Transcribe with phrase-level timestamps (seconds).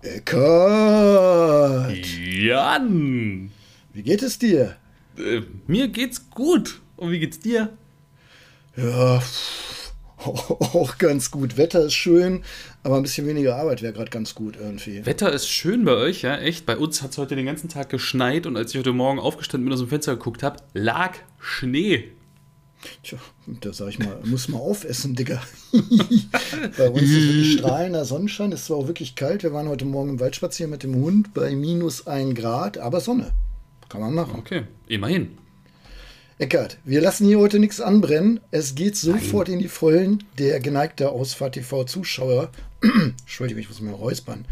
[0.00, 1.90] Eckart!
[2.06, 3.50] Jan!
[3.92, 4.76] Wie geht es dir?
[5.18, 6.80] Äh, mir geht's gut.
[6.96, 7.76] Und wie geht's dir?
[8.76, 9.20] Ja,
[10.18, 11.56] auch ganz gut.
[11.56, 12.44] Wetter ist schön,
[12.84, 15.04] aber ein bisschen weniger Arbeit wäre gerade ganz gut irgendwie.
[15.04, 16.64] Wetter ist schön bei euch, ja, echt.
[16.64, 19.64] Bei uns hat es heute den ganzen Tag geschneit und als ich heute Morgen aufgestanden
[19.64, 22.12] bin und aus dem Fenster geguckt habe, lag Schnee.
[23.02, 25.42] Tja, da sag ich mal, muss mal aufessen, Digga.
[25.72, 28.52] bei uns ist wirklich strahlender Sonnenschein.
[28.52, 29.42] Es war auch wirklich kalt.
[29.42, 33.00] Wir waren heute Morgen im Wald spazieren mit dem Hund bei minus 1 Grad, aber
[33.00, 33.32] Sonne.
[33.88, 34.36] Kann man machen.
[34.38, 35.38] Okay, immerhin.
[36.38, 38.38] Eckart, wir lassen hier heute nichts anbrennen.
[38.52, 39.56] Es geht sofort Nein.
[39.56, 40.22] in die Vollen.
[40.38, 42.50] Der geneigte Ausfahrt TV-Zuschauer,
[43.20, 44.44] Entschuldigung, ich muss mir räuspern.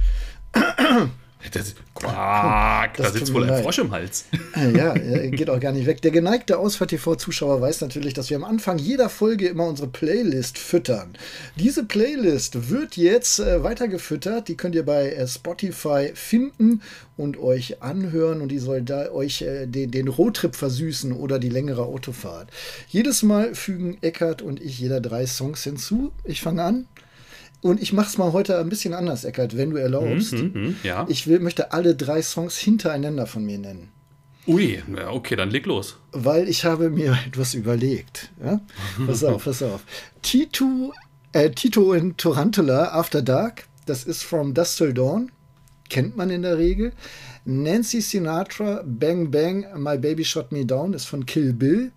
[1.53, 3.63] Das, Quack, das da sitzt wohl ein leid.
[3.63, 4.25] Frosch im Hals.
[4.53, 6.03] Ah, ja, geht auch gar nicht weg.
[6.03, 11.15] Der geneigte Ausfahrt-TV-Zuschauer weiß natürlich, dass wir am Anfang jeder Folge immer unsere Playlist füttern.
[11.57, 14.49] Diese Playlist wird jetzt äh, weitergefüttert.
[14.49, 16.83] Die könnt ihr bei äh, Spotify finden
[17.17, 21.51] und euch anhören und die soll da euch äh, den, den Roadtrip versüßen oder die
[21.51, 22.49] längere Autofahrt.
[22.89, 26.13] Jedes Mal fügen Eckart und ich jeder drei Songs hinzu.
[26.25, 26.87] Ich fange an.
[27.67, 30.35] Und ich mache es mal heute ein bisschen anders, Eckert, wenn du erlaubst.
[30.35, 31.05] Mm, mm, ja.
[31.09, 33.89] Ich will, möchte alle drei Songs hintereinander von mir nennen.
[34.47, 35.97] Ui, okay, dann leg los.
[36.13, 38.31] Weil ich habe mir etwas überlegt.
[38.43, 38.61] Ja?
[39.05, 39.83] Pass auf, pass auf.
[40.23, 40.93] Tito,
[41.33, 45.33] äh, Tito in Tarantula After Dark, das ist From Dust Till Dawn.
[45.89, 46.93] Kennt man in der Regel.
[47.45, 51.91] Nancy Sinatra, Bang Bang, My Baby Shot Me Down, ist von Kill Bill.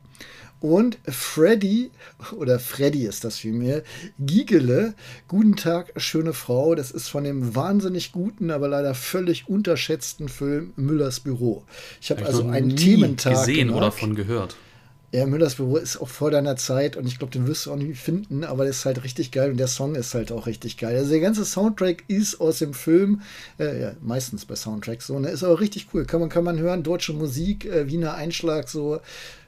[0.62, 1.90] Und Freddy,
[2.36, 3.84] oder Freddy ist das vielmehr,
[4.20, 4.94] Giegele,
[5.28, 10.74] Guten Tag, schöne Frau, das ist von dem wahnsinnig guten, aber leider völlig unterschätzten Film
[10.76, 11.64] Müllers Büro.
[12.02, 13.78] Ich habe also einen Thementag gesehen gemacht.
[13.78, 14.58] oder von gehört.
[15.12, 17.78] Ja, Müllers Büro ist auch vor deiner Zeit und ich glaube, den wirst du auch
[17.78, 20.78] nicht finden, aber der ist halt richtig geil und der Song ist halt auch richtig
[20.78, 20.96] geil.
[20.98, 23.22] Also der ganze Soundtrack ist aus dem Film,
[23.60, 26.06] äh, ja, meistens bei Soundtracks so, ne, ist aber richtig cool.
[26.06, 29.00] Kann man, kann man hören, deutsche Musik, äh, Wiener Einschlag, so,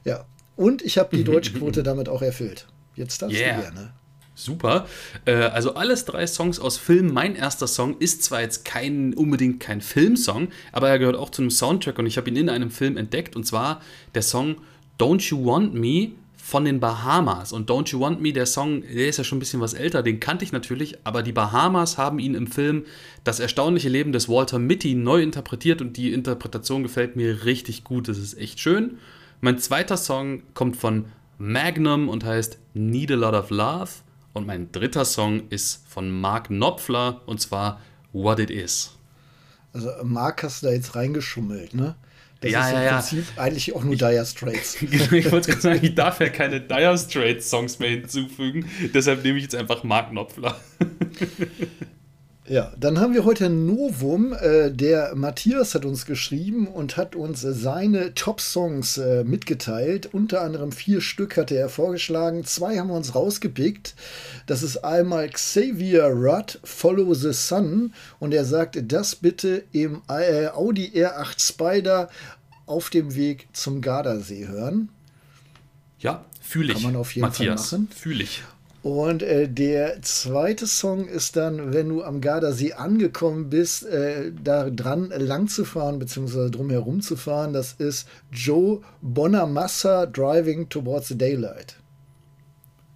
[0.03, 0.25] ja,
[0.61, 2.67] und ich habe die Deutschquote damit auch erfüllt.
[2.95, 3.55] Jetzt darfst yeah.
[3.55, 3.93] du gerne.
[4.35, 4.87] Super.
[5.25, 7.13] Äh, also alles drei Songs aus Film.
[7.13, 11.41] Mein erster Song ist zwar jetzt kein unbedingt kein Filmsong, aber er gehört auch zu
[11.41, 13.81] einem Soundtrack und ich habe ihn in einem Film entdeckt und zwar
[14.15, 14.57] der Song
[14.99, 17.53] Don't You Want Me von den Bahamas.
[17.53, 20.03] Und Don't You Want Me, der Song, der ist ja schon ein bisschen was älter,
[20.03, 22.85] den kannte ich natürlich, aber die Bahamas haben ihn im Film
[23.23, 28.07] Das erstaunliche Leben des Walter Mitty neu interpretiert und die Interpretation gefällt mir richtig gut.
[28.07, 28.97] Das ist echt schön.
[29.43, 31.05] Mein zweiter Song kommt von
[31.39, 33.89] Magnum und heißt Need a Lot of Love.
[34.33, 37.81] Und mein dritter Song ist von Mark Knopfler und zwar
[38.13, 38.91] What It Is.
[39.73, 41.95] Also Mark hast du da jetzt reingeschummelt, ne?
[42.41, 43.41] Das ja, ist im ja, Prinzip ja.
[43.41, 44.81] eigentlich auch nur Dire Straits.
[44.81, 48.69] ich wollte gerade sagen, ich darf ja keine Dire Straits Songs mehr hinzufügen.
[48.93, 50.55] Deshalb nehme ich jetzt einfach Mark Knopfler.
[52.51, 54.33] Ja, dann haben wir heute ein Novum.
[54.33, 60.09] Äh, der Matthias hat uns geschrieben und hat uns seine Top-Songs äh, mitgeteilt.
[60.11, 62.43] Unter anderem vier Stück hatte er vorgeschlagen.
[62.43, 63.95] Zwei haben wir uns rausgepickt.
[64.47, 67.93] Das ist einmal Xavier Rudd, Follow the Sun.
[68.19, 72.09] Und er sagt, das bitte im äh, Audi R8 Spider
[72.65, 74.89] auf dem Weg zum Gardasee hören.
[75.99, 76.81] Ja, fühle ich.
[76.81, 77.91] Kann man auf jeden Matthias, Fall machen.
[77.95, 78.43] Fühle ich.
[78.83, 84.71] Und äh, der zweite Song ist dann, wenn du am Gardasee angekommen bist, äh, da
[84.71, 87.53] dran lang zu fahren, beziehungsweise drumherum zu fahren.
[87.53, 91.75] Das ist Joe Bonamassa Driving Towards the Daylight.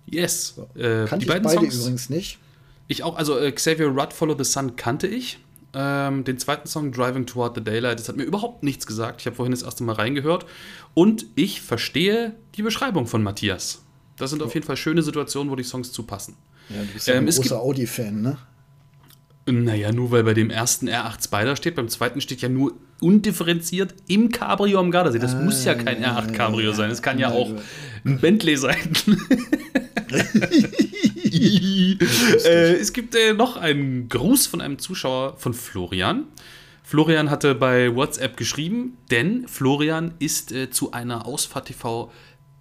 [0.07, 0.55] Yes.
[0.55, 0.63] So.
[0.75, 2.39] Äh, kannte die beiden beide Songs, übrigens nicht.
[2.87, 5.39] Ich auch, also äh, Xavier Rudd Follow the Sun kannte ich.
[5.77, 9.21] Ähm, den zweiten Song Driving Toward the Daylight, das hat mir überhaupt nichts gesagt.
[9.21, 10.47] Ich habe vorhin das erste Mal reingehört.
[10.95, 13.84] Und ich verstehe die Beschreibung von Matthias.
[14.17, 16.35] Das sind auf jeden Fall schöne Situationen, wo die Songs zupassen.
[16.69, 18.37] Ja, du bist ja ähm, ein großer Audi-Fan, ne?
[19.47, 23.93] Naja, nur weil bei dem ersten R8 Spider steht, beim zweiten steht ja nur undifferenziert
[24.07, 25.19] im Cabrio am Gardasee.
[25.19, 26.89] Das ah, muss ja kein R8 Cabrio ja, sein.
[26.89, 27.51] Es kann ja, ja auch
[28.05, 28.97] ein Bentley sein.
[32.45, 36.23] äh, es gibt äh, noch einen Gruß von einem Zuschauer von Florian.
[36.83, 42.11] Florian hatte bei WhatsApp geschrieben, denn Florian ist äh, zu einer Ausfahrt TV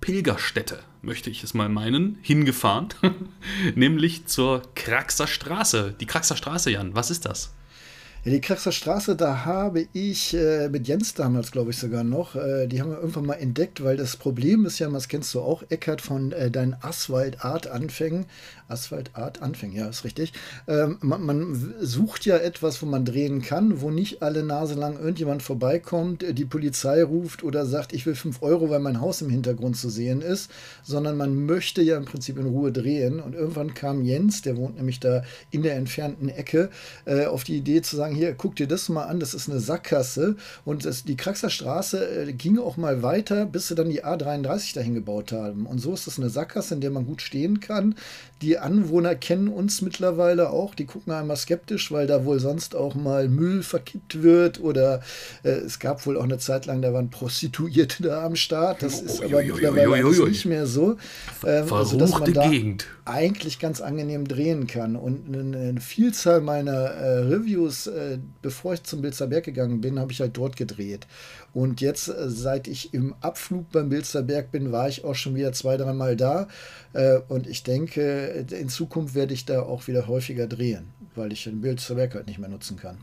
[0.01, 2.89] Pilgerstätte, möchte ich es mal meinen, hingefahren,
[3.75, 5.95] nämlich zur Kraxer Straße.
[6.01, 7.55] Die Kraxer Straße, Jan, was ist das?
[8.25, 12.37] Ja, die Kraxer Straße, da habe ich äh, mit Jens damals, glaube ich, sogar noch,
[12.37, 15.43] äh, die haben wir irgendwann mal entdeckt, weil das Problem ist ja, das kennst du
[15.43, 18.25] auch, Eckert, von äh, deinen Asphalt-Art-Anfängen.
[18.67, 20.33] Asphalt-Art-Anfängen, ja, ist richtig.
[20.67, 24.99] Ähm, man, man, sucht ja etwas, wo man drehen kann, wo nicht alle Nase lang
[24.99, 29.21] irgendjemand vorbeikommt, äh, die Polizei ruft oder sagt, ich will 5 Euro, weil mein Haus
[29.21, 30.51] im Hintergrund zu sehen ist,
[30.83, 33.21] sondern man möchte ja im Prinzip in Ruhe drehen.
[33.21, 36.71] Und irgendwann kam Jens, der wohnt nämlich da in der entfernten Ecke,
[37.05, 39.49] äh, auf die Idee zu sagen, sagen, hier, guck dir das mal an, das ist
[39.49, 40.37] eine Sackgasse.
[40.65, 44.75] Und das, die Kraxer Straße äh, ging auch mal weiter, bis sie dann die A33
[44.75, 45.67] dahin gebaut haben.
[45.67, 47.95] Und so ist das eine Sackgasse, in der man gut stehen kann.
[48.45, 52.95] Die Anwohner kennen uns mittlerweile auch, die gucken einmal skeptisch, weil da wohl sonst auch
[52.95, 55.01] mal Müll verkippt wird oder
[55.45, 58.83] äh, es gab wohl auch eine Zeit lang, da waren Prostituierte da am Start.
[58.83, 60.99] Das ist aber mittlerweile nicht mehr so.
[61.47, 62.87] Ähm, also, dass man da Gegend.
[63.07, 64.97] eigentlich ganz angenehm drehen kann.
[64.97, 70.13] Und eine, eine Vielzahl meiner äh, Reviews, äh, bevor ich zum Bilzerberg gegangen bin, habe
[70.13, 71.07] ich halt dort gedreht.
[71.55, 75.53] Und jetzt, äh, seit ich im Abflug beim Bilzerberg bin, war ich auch schon wieder
[75.53, 76.49] zwei, dreimal da.
[76.93, 81.45] Äh, und ich denke, in Zukunft werde ich da auch wieder häufiger drehen, weil ich
[81.45, 82.99] den Bilzerberg halt nicht mehr nutzen kann.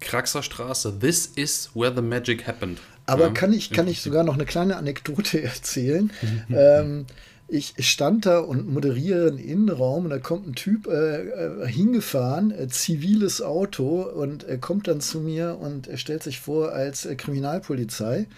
[0.00, 0.98] Kraxer Straße.
[0.98, 2.78] This is where the magic happened.
[3.06, 3.32] Aber ja.
[3.32, 6.10] kann, ich, kann ich sogar noch eine kleine Anekdote erzählen?
[6.50, 7.06] ähm,
[7.52, 12.52] ich stand da und moderiere einen Innenraum und da kommt ein Typ äh, äh, hingefahren,
[12.52, 17.06] äh, ziviles Auto und er kommt dann zu mir und er stellt sich vor als
[17.06, 18.28] äh, Kriminalpolizei.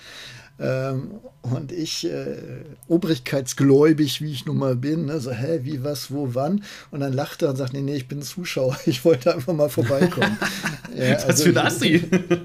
[0.63, 1.11] Ähm,
[1.43, 2.37] und ich, äh,
[2.87, 6.63] obrigkeitsgläubig, wie ich nun mal bin, ne, so, hä, wie, was, wo, wann?
[6.93, 9.69] Und dann lacht er und sagt, nee, nee, ich bin Zuschauer, ich wollte einfach mal
[9.69, 10.39] vorbeikommen.
[10.97, 12.05] ja, was also, für ein Assi.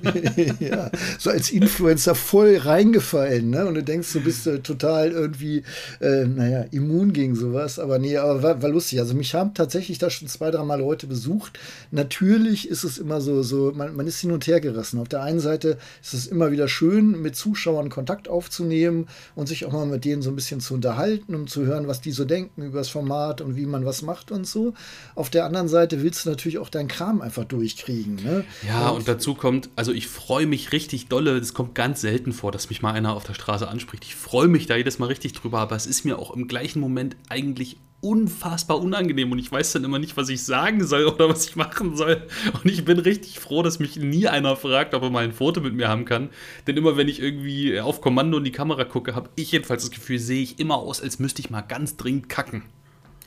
[0.60, 3.68] ja, so als Influencer voll reingefallen, ne?
[3.68, 5.62] Und du denkst, du bist äh, total irgendwie,
[6.02, 7.78] äh, naja, immun gegen sowas.
[7.78, 9.00] Aber nee, aber war, war, lustig.
[9.00, 11.60] Also mich haben tatsächlich da schon zwei, drei Mal Leute besucht.
[11.92, 15.00] Natürlich ist es immer so, so man, man ist hin und her gerissen.
[15.00, 19.66] Auf der einen Seite ist es immer wieder schön, mit Zuschauern Kontakt aufzunehmen und sich
[19.66, 22.26] auch mal mit denen so ein bisschen zu unterhalten, um zu hören, was die so
[22.26, 24.74] denken über das Format und wie man was macht und so.
[25.16, 28.16] Auf der anderen Seite willst du natürlich auch deinen Kram einfach durchkriegen.
[28.16, 28.46] Ne?
[28.68, 32.34] Ja, und, und dazu kommt, also ich freue mich richtig dolle, es kommt ganz selten
[32.34, 34.06] vor, dass mich mal einer auf der Straße anspricht.
[34.06, 36.80] Ich freue mich da jedes Mal richtig drüber, aber es ist mir auch im gleichen
[36.80, 41.30] Moment eigentlich unfassbar unangenehm und ich weiß dann immer nicht, was ich sagen soll oder
[41.30, 42.28] was ich machen soll.
[42.54, 45.62] Und ich bin richtig froh, dass mich nie einer fragt, ob er mal ein Foto
[45.62, 46.30] mit mir haben kann.
[46.68, 49.92] Denn immer wenn ich irgendwie auf Kommando in die Kamera gucke, habe ich jedenfalls das
[49.92, 52.64] Gefühl, sehe ich immer aus, als müsste ich mal ganz dringend kacken.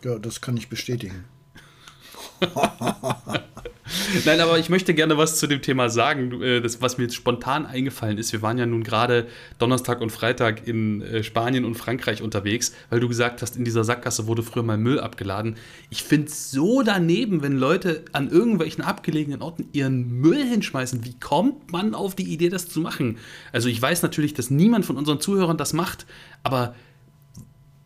[0.04, 1.24] Ja, das kann ich bestätigen.
[4.24, 7.14] Nein, aber ich möchte gerne was zu dem Thema sagen, äh, das, was mir jetzt
[7.14, 8.32] spontan eingefallen ist.
[8.32, 9.26] Wir waren ja nun gerade
[9.58, 13.84] Donnerstag und Freitag in äh, Spanien und Frankreich unterwegs, weil du gesagt hast, in dieser
[13.84, 15.56] Sackgasse wurde früher mal Müll abgeladen.
[15.90, 21.04] Ich finde es so daneben, wenn Leute an irgendwelchen abgelegenen Orten ihren Müll hinschmeißen.
[21.04, 23.18] Wie kommt man auf die Idee, das zu machen?
[23.52, 26.06] Also ich weiß natürlich, dass niemand von unseren Zuhörern das macht,
[26.42, 26.74] aber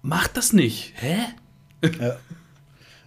[0.03, 0.93] macht das nicht.
[0.97, 1.17] Hä?
[2.01, 2.17] Ja.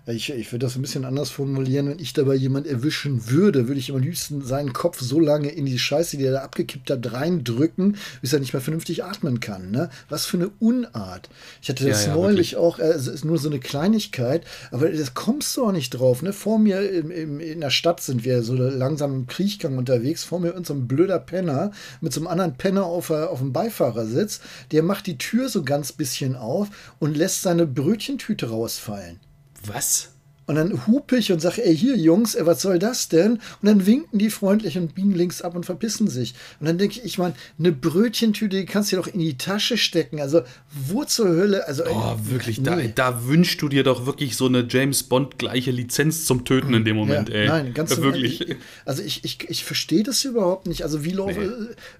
[0.09, 1.89] Ich, ich würde das ein bisschen anders formulieren.
[1.89, 5.65] Wenn ich dabei jemand erwischen würde, würde ich am liebsten seinen Kopf so lange in
[5.65, 9.69] die Scheiße, die er da abgekippt hat, reindrücken, bis er nicht mehr vernünftig atmen kann.
[9.69, 9.89] Ne?
[10.07, 11.29] Was für eine Unart.
[11.61, 12.55] Ich hatte das ja, ja, neulich wirklich.
[12.55, 16.21] auch, äh, es ist nur so eine Kleinigkeit, aber das kommst du auch nicht drauf.
[16.21, 16.31] Ne?
[16.31, 20.23] Vor mir im, im, in der Stadt sind wir so langsam im Kriechgang unterwegs.
[20.23, 23.51] Vor mir ist so ein blöder Penner mit so einem anderen Penner auf, auf dem
[23.51, 24.39] Beifahrersitz.
[24.71, 26.69] Der macht die Tür so ganz bisschen auf
[26.99, 29.19] und lässt seine Brötchentüte rausfallen.
[29.67, 30.09] Was?
[30.47, 33.33] Und dann hupe ich und sage, ey, hier, Jungs, ey, was soll das denn?
[33.33, 36.35] Und dann winken die freundlich und biegen links ab und verpissen sich.
[36.61, 39.37] Und dann denke ich, ich meine, eine Brötchentüte, die kannst du dir doch in die
[39.37, 40.21] Tasche stecken.
[40.21, 41.67] Also, wo zur Hölle?
[41.67, 42.93] Also, oh, wirklich, nee.
[42.95, 46.85] da, da wünschst du dir doch wirklich so eine James Bond-gleiche Lizenz zum Töten in
[46.85, 47.47] dem Moment, ja, ey.
[47.49, 48.55] Nein, ganz ja, wirklich.
[48.85, 50.83] Also, ich, ich, ich verstehe das überhaupt nicht.
[50.83, 51.35] Also, wie nee.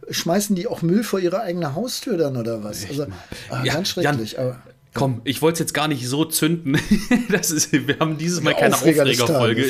[0.10, 2.88] schmeißen die auch Müll vor ihre eigene Haustür dann oder was?
[2.88, 3.08] Also,
[3.50, 4.32] ah, ja, ganz schrecklich.
[4.34, 4.62] Jan, aber
[4.94, 6.78] Komm, ich wollte es jetzt gar nicht so zünden.
[7.30, 9.70] Das ist, wir haben dieses Mal keine Aufregerfolge.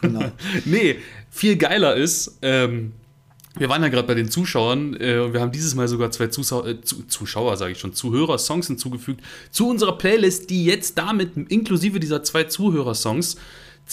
[0.00, 0.32] genau.
[0.64, 0.96] nee,
[1.30, 2.92] viel geiler ist, ähm,
[3.56, 6.28] wir waren ja gerade bei den Zuschauern äh, und wir haben dieses Mal sogar zwei
[6.28, 11.98] Zusau äh, Zuschauer, sage ich schon, Zuhörer-Songs hinzugefügt zu unserer Playlist, die jetzt damit inklusive
[12.00, 13.36] dieser zwei Zuhörer-Songs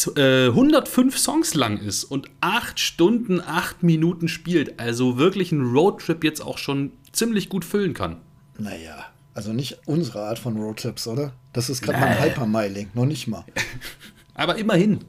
[0.06, 4.80] 105 äh, Songs lang ist und 8 Stunden, 8 Minuten spielt.
[4.80, 8.18] Also wirklich ein Roadtrip jetzt auch schon ziemlich gut füllen kann.
[8.60, 11.32] Naja, also nicht unsere Art von Roadtrips, oder?
[11.54, 13.46] Das ist gerade mal ein Hypermiling, noch nicht mal.
[14.34, 15.02] Aber immerhin.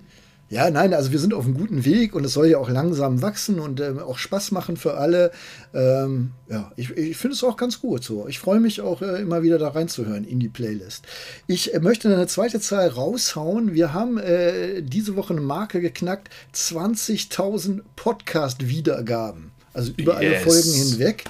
[0.51, 3.23] Ja, nein, also wir sind auf einem guten Weg und es soll ja auch langsam
[3.23, 5.31] wachsen und ähm, auch Spaß machen für alle.
[5.73, 8.29] Ähm, ja, ich, ich finde es auch ganz gut so.
[8.29, 11.07] Ich freue mich auch äh, immer wieder da reinzuhören in die Playlist.
[11.47, 13.73] Ich äh, möchte eine zweite Zahl raushauen.
[13.73, 19.53] Wir haben äh, diese Woche eine Marke geknackt: 20.000 Podcast-Wiedergaben.
[19.73, 20.43] Also über yes.
[20.45, 21.25] alle Folgen hinweg.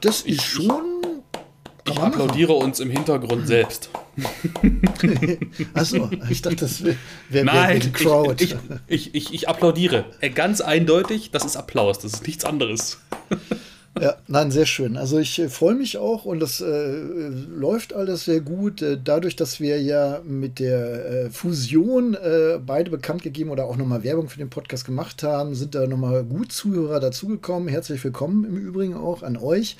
[0.00, 1.00] Das ist schon
[1.84, 3.90] ich applaudiere uns im Hintergrund selbst.
[5.74, 6.96] Achso, ich dachte, das wäre
[7.28, 8.44] wär, Nein, wär Crowd.
[8.44, 8.56] Ich,
[8.86, 10.04] ich, ich, ich, applaudiere.
[10.20, 12.98] Äh, ganz eindeutig, das ist Applaus, das ist nichts anderes.
[13.98, 14.96] Ja, nein, sehr schön.
[14.96, 17.02] Also ich äh, freue mich auch und das äh,
[17.48, 18.82] läuft alles sehr gut.
[18.82, 23.76] Äh, dadurch, dass wir ja mit der äh, Fusion äh, beide bekannt gegeben oder auch
[23.76, 27.68] nochmal Werbung für den Podcast gemacht haben, sind da nochmal gut Zuhörer dazugekommen.
[27.68, 29.76] Herzlich willkommen im Übrigen auch an euch.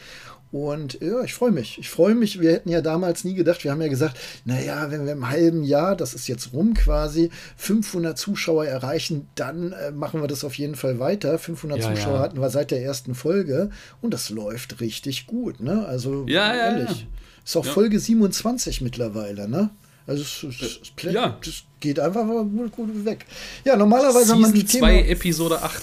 [0.53, 1.79] Und ja, ich freue mich.
[1.79, 2.41] Ich freue mich.
[2.41, 5.63] Wir hätten ja damals nie gedacht, wir haben ja gesagt, naja, wenn wir im halben
[5.63, 10.55] Jahr, das ist jetzt rum quasi, 500 Zuschauer erreichen, dann äh, machen wir das auf
[10.55, 11.39] jeden Fall weiter.
[11.39, 12.21] 500 ja, Zuschauer ja.
[12.21, 15.61] hatten wir seit der ersten Folge und das läuft richtig gut.
[15.61, 15.87] Ne?
[15.87, 17.07] Also ja, ehrlich.
[17.45, 19.71] Ist auch Folge 27 mittlerweile, ne?
[20.07, 21.39] Also es, es, es ja.
[21.45, 23.27] das geht einfach gut, gut weg.
[23.65, 25.83] Ja, normalerweise Season haben wir ein Thema, 2, Episode 8.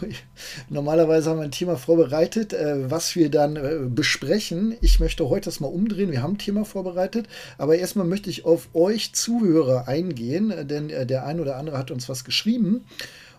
[0.68, 4.76] normalerweise haben wir ein Thema vorbereitet, äh, was wir dann äh, besprechen.
[4.80, 6.10] Ich möchte heute das mal umdrehen.
[6.10, 10.88] Wir haben ein Thema vorbereitet, aber erstmal möchte ich auf euch Zuhörer eingehen, äh, denn
[10.88, 12.84] der ein oder andere hat uns was geschrieben.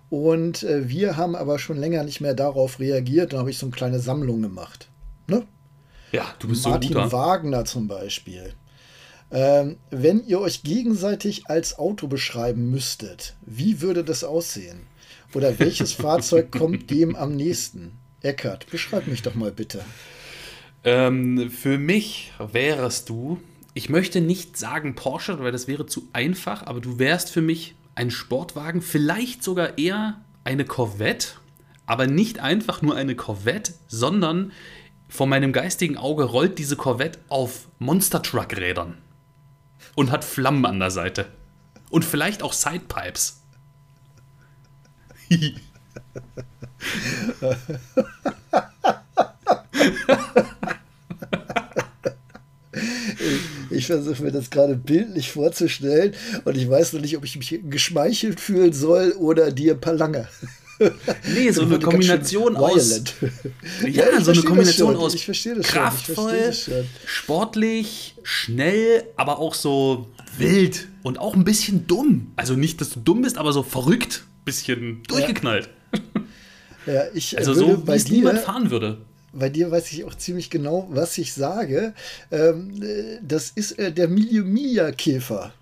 [0.09, 3.33] Und wir haben aber schon länger nicht mehr darauf reagiert.
[3.33, 4.87] Da habe ich so eine kleine Sammlung gemacht.
[5.25, 5.43] Ne?
[6.11, 8.53] Ja, du bist Martin so Martin Wagner zum Beispiel.
[9.33, 14.81] Ähm, wenn ihr euch gegenseitig als Auto beschreiben müsstet, wie würde das aussehen?
[15.33, 17.93] Oder welches Fahrzeug kommt dem am nächsten?
[18.21, 19.83] Eckart, beschreib mich doch mal bitte.
[20.83, 23.39] Ähm, für mich wärst du,
[23.73, 27.73] ich möchte nicht sagen Porsche, weil das wäre zu einfach, aber du wärst für mich
[27.95, 31.29] ein Sportwagen, vielleicht sogar eher eine Corvette,
[31.87, 34.51] aber nicht einfach nur eine Corvette, sondern
[35.09, 38.97] vor meinem geistigen Auge rollt diese Corvette auf Monster Truck Rädern
[39.95, 41.27] und hat Flammen an der Seite.
[41.89, 43.41] Und vielleicht auch Sidepipes.
[53.69, 56.13] ich versuche mir das gerade bildlich vorzustellen
[56.45, 59.93] und ich weiß noch nicht, ob ich mich geschmeichelt fühlen soll oder dir ein paar
[59.93, 60.27] lange.
[60.79, 63.03] Nee, so eine Kombination aus.
[63.81, 65.15] Ja, ja so eine Kombination aus
[65.61, 66.53] kraftvoll,
[67.05, 72.31] sportlich, schnell, aber auch so wild und auch ein bisschen dumm.
[72.35, 75.69] Also nicht, dass du dumm bist, aber so verrückt, bisschen durchgeknallt.
[76.85, 78.99] Ja, ja ich also so, wie es niemand fahren würde
[79.33, 81.93] bei dir weiß ich auch ziemlich genau, was ich sage.
[82.31, 85.53] Ähm, äh, das ist äh, der Miliumia-Käfer.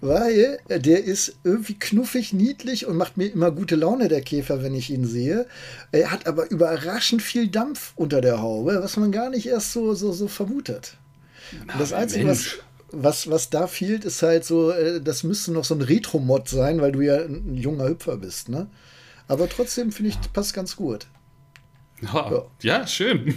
[0.00, 4.74] Weil der ist irgendwie knuffig, niedlich und macht mir immer gute Laune, der Käfer, wenn
[4.74, 5.46] ich ihn sehe.
[5.92, 9.94] Er hat aber überraschend viel Dampf unter der Haube, was man gar nicht erst so,
[9.94, 10.96] so, so vermutet.
[11.66, 12.58] Na, das Einzige, was,
[12.90, 16.80] was, was da fehlt, ist halt so, äh, das müsste noch so ein Retro-Mod sein,
[16.80, 18.68] weil du ja ein junger Hüpfer bist, ne?
[19.28, 21.06] Aber trotzdem finde ich, passt ganz gut.
[22.02, 22.44] Ja, ja.
[22.62, 23.34] ja, schön.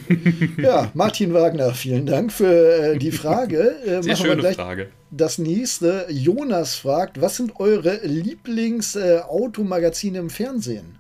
[0.58, 3.76] ja, Martin Wagner, vielen Dank für äh, die Frage.
[3.86, 4.90] Äh, Sehr schöne Frage.
[5.16, 10.98] Das nächste, Jonas fragt, was sind eure Lieblings-Automagazine äh, im Fernsehen?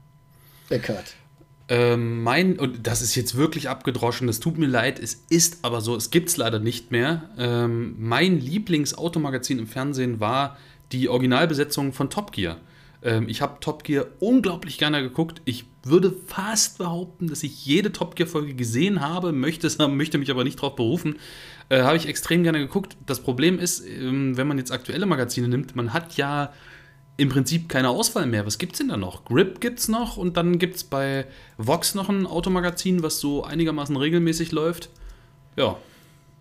[0.69, 1.15] Eckart.
[1.67, 5.81] Ähm, mein, und das ist jetzt wirklich abgedroschen, das tut mir leid, es ist aber
[5.81, 7.27] so, es gibt es leider nicht mehr.
[7.39, 10.59] Ähm, mein Lieblings-Automagazin im Fernsehen war
[10.91, 12.57] die Originalbesetzung von Top Gear.
[13.03, 15.41] Ähm, ich habe Top Gear unglaublich gerne geguckt.
[15.45, 20.43] Ich würde fast behaupten, dass ich jede Top Gear-Folge gesehen habe, möchte, möchte mich aber
[20.43, 21.17] nicht darauf berufen.
[21.69, 22.95] Äh, habe ich extrem gerne geguckt.
[23.05, 26.53] Das Problem ist, ähm, wenn man jetzt aktuelle Magazine nimmt, man hat ja
[27.17, 28.45] im Prinzip keine Auswahl mehr.
[28.45, 29.25] Was gibt es denn da noch?
[29.25, 33.43] Grip gibt es noch und dann gibt es bei Vox noch ein Automagazin, was so
[33.43, 34.89] einigermaßen regelmäßig läuft.
[35.55, 35.77] Ja,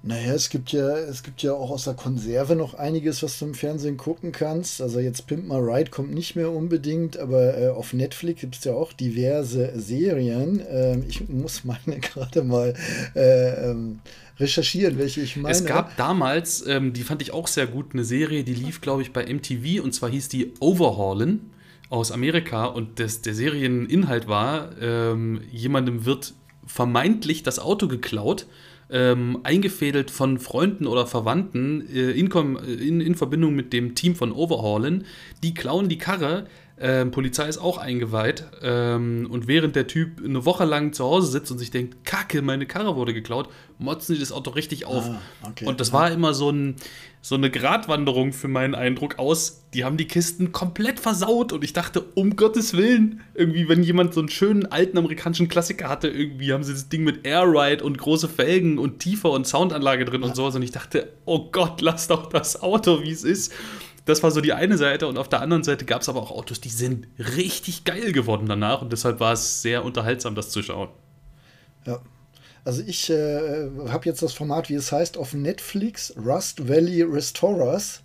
[0.04, 3.44] naja, es gibt ja, es gibt ja auch aus der Konserve noch einiges, was du
[3.44, 4.80] im Fernsehen gucken kannst.
[4.80, 8.64] Also jetzt Pimp My Ride kommt nicht mehr unbedingt, aber äh, auf Netflix gibt es
[8.64, 10.60] ja auch diverse Serien.
[10.68, 12.74] Ähm, ich muss meine gerade mal
[13.14, 14.00] äh, ähm,
[14.40, 15.54] recherchieren, welche ich meine.
[15.54, 19.02] Es gab damals, ähm, die fand ich auch sehr gut, eine Serie, die lief, glaube
[19.02, 21.52] ich, bei MTV und zwar hieß die Overhaulen
[21.90, 26.34] aus Amerika und das, der Serieninhalt war, ähm, jemandem wird
[26.66, 28.46] vermeintlich das Auto geklaut
[28.92, 34.32] ähm, eingefädelt von Freunden oder Verwandten äh, in, in, in, Verbindung mit dem Team von
[34.32, 35.06] Overhaulen.
[35.42, 36.46] Die klauen die Karre.
[36.84, 38.44] Ähm, Polizei ist auch eingeweiht.
[38.60, 42.42] Ähm, und während der Typ eine Woche lang zu Hause sitzt und sich denkt, Kacke,
[42.42, 43.48] meine Karre wurde geklaut,
[43.78, 45.08] motzen sie das Auto richtig auf.
[45.08, 45.66] Ah, okay.
[45.66, 46.74] Und das war immer so ein,
[47.20, 49.62] so eine Gratwanderung für meinen Eindruck aus.
[49.74, 54.12] Die haben die Kisten komplett versaut und ich dachte, um Gottes Willen, irgendwie, wenn jemand
[54.12, 57.96] so einen schönen alten amerikanischen Klassiker hatte, irgendwie haben sie das Ding mit Airride und
[57.96, 60.26] große Felgen und Tiefer und Soundanlage drin ja.
[60.26, 60.56] und sowas.
[60.56, 63.52] Und ich dachte, oh Gott, lass doch das Auto, wie es ist.
[64.04, 66.32] Das war so die eine Seite und auf der anderen Seite gab es aber auch
[66.32, 70.62] Autos, die sind richtig geil geworden danach und deshalb war es sehr unterhaltsam, das zu
[70.62, 70.88] schauen.
[71.86, 72.00] Ja,
[72.64, 78.02] also ich äh, habe jetzt das Format, wie es heißt, auf Netflix, Rust Valley Restorers.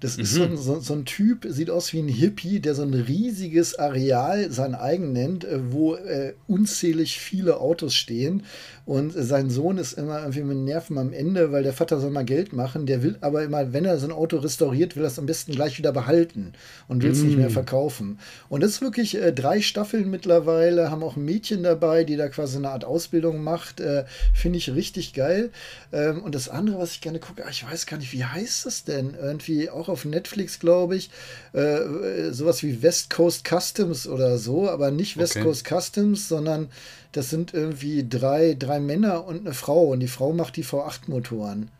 [0.00, 2.82] Das ist so, ein, so, so, ein Typ, sieht aus wie ein Hippie, der so
[2.82, 8.42] ein riesiges Areal sein eigen nennt, äh, wo äh, unzählig viele Autos stehen.
[8.86, 12.10] Und äh, sein Sohn ist immer irgendwie mit Nerven am Ende, weil der Vater soll
[12.10, 12.86] mal Geld machen.
[12.86, 15.52] Der will aber immer, wenn er so ein Auto restauriert, will er es am besten
[15.52, 16.52] gleich wieder behalten
[16.88, 17.26] und will es mm.
[17.26, 18.18] nicht mehr verkaufen.
[18.48, 22.28] Und das ist wirklich äh, drei Staffeln mittlerweile, haben auch ein Mädchen dabei, die da
[22.28, 23.80] quasi eine Art Ausbildung macht.
[23.80, 25.50] Äh, Finde ich richtig geil.
[25.92, 28.66] Ähm, und das andere, was ich gerne gucke, ah, ich weiß gar nicht, wie heißt
[28.66, 29.14] das denn?
[29.18, 31.10] Irgendwie auch auf Netflix, glaube ich.
[31.52, 35.44] Äh, sowas wie West Coast Customs oder so, aber nicht West okay.
[35.44, 36.70] Coast Customs, sondern
[37.12, 39.92] das sind irgendwie drei, drei Männer und eine Frau.
[39.92, 41.70] Und die Frau macht die V8-Motoren.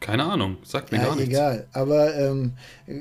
[0.00, 1.30] Keine Ahnung, sagt mir ja, gar nichts.
[1.30, 1.66] egal.
[1.72, 2.52] Aber ähm,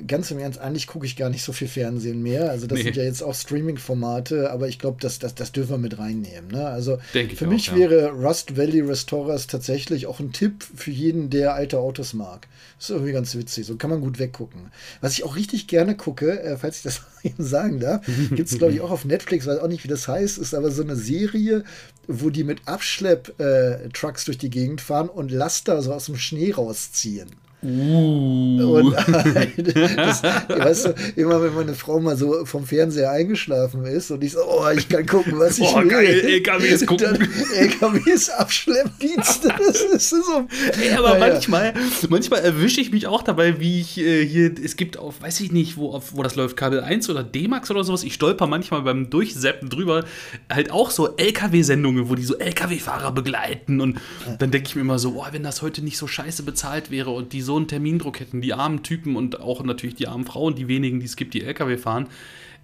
[0.05, 2.49] ganz im Ernst, eigentlich gucke ich gar nicht so viel Fernsehen mehr.
[2.49, 2.83] Also das nee.
[2.85, 6.51] sind ja jetzt auch Streaming-Formate, aber ich glaube, das, das, das dürfen wir mit reinnehmen.
[6.51, 6.67] Ne?
[6.67, 7.75] Also für auch, mich ja.
[7.75, 12.47] wäre Rust Valley Restorers tatsächlich auch ein Tipp für jeden, der alte Autos mag.
[12.77, 13.65] Das ist irgendwie ganz witzig.
[13.65, 14.71] So kann man gut weggucken.
[14.99, 18.57] Was ich auch richtig gerne gucke, äh, falls ich das eben sagen darf, gibt es,
[18.57, 20.97] glaube ich, auch auf Netflix, weiß auch nicht, wie das heißt, ist aber so eine
[20.97, 21.63] Serie,
[22.07, 26.51] wo die mit Abschlepp-Trucks äh, durch die Gegend fahren und Laster so aus dem Schnee
[26.51, 27.29] rausziehen.
[27.63, 28.77] Uh.
[28.77, 28.93] Und
[29.75, 34.33] das, weißt du, immer wenn meine Frau mal so vom Fernseher eingeschlafen ist und ich
[34.33, 35.87] so, oh, ich kann gucken, was ich oh, will.
[35.87, 37.17] Geil, LKWs gucken.
[37.17, 39.49] Dann LKWs Abschleppdienste.
[39.57, 40.47] Das ist so.
[40.81, 41.33] Ey, aber naja.
[41.33, 41.73] manchmal,
[42.09, 45.51] manchmal erwische ich mich auch dabei, wie ich äh, hier, es gibt auf, weiß ich
[45.51, 48.03] nicht, wo, auf, wo das läuft, Kabel 1 oder D-Max oder sowas.
[48.03, 50.05] Ich stolper manchmal beim Durchseppen drüber,
[50.47, 53.99] halt auch so LKW-Sendungen, wo die so LKW-Fahrer begleiten und
[54.37, 57.09] dann denke ich mir immer so, oh, wenn das heute nicht so scheiße bezahlt wäre
[57.09, 60.53] und die so einen Termindruck hätten, die armen Typen und auch natürlich die armen Frauen,
[60.53, 62.07] die wenigen, die es gibt, die LKW fahren,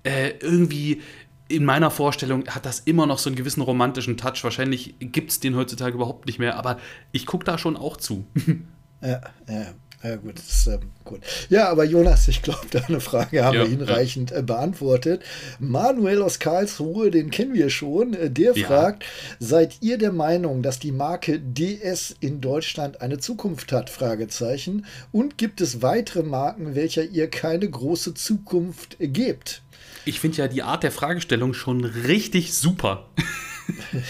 [0.03, 1.01] äh, irgendwie
[1.47, 4.43] in meiner Vorstellung hat das immer noch so einen gewissen romantischen Touch.
[4.43, 6.77] Wahrscheinlich gibt es den heutzutage überhaupt nicht mehr, aber
[7.11, 8.25] ich gucke da schon auch zu.
[9.05, 9.73] Ja, ja.
[10.03, 11.21] Ja, gut, das ist ähm, gut.
[11.49, 14.39] Ja, aber Jonas, ich glaube, deine Frage haben ja, wir hinreichend ja.
[14.39, 15.23] äh, beantwortet.
[15.59, 18.67] Manuel aus Karlsruhe, den kennen wir schon, äh, der ja.
[18.67, 19.05] fragt:
[19.39, 23.89] Seid ihr der Meinung, dass die Marke DS in Deutschland eine Zukunft hat?
[23.89, 24.85] Fragezeichen.
[25.13, 29.61] Und gibt es weitere Marken, welcher ihr keine große Zukunft gebt?
[30.03, 33.09] Ich finde ja die Art der Fragestellung schon richtig super.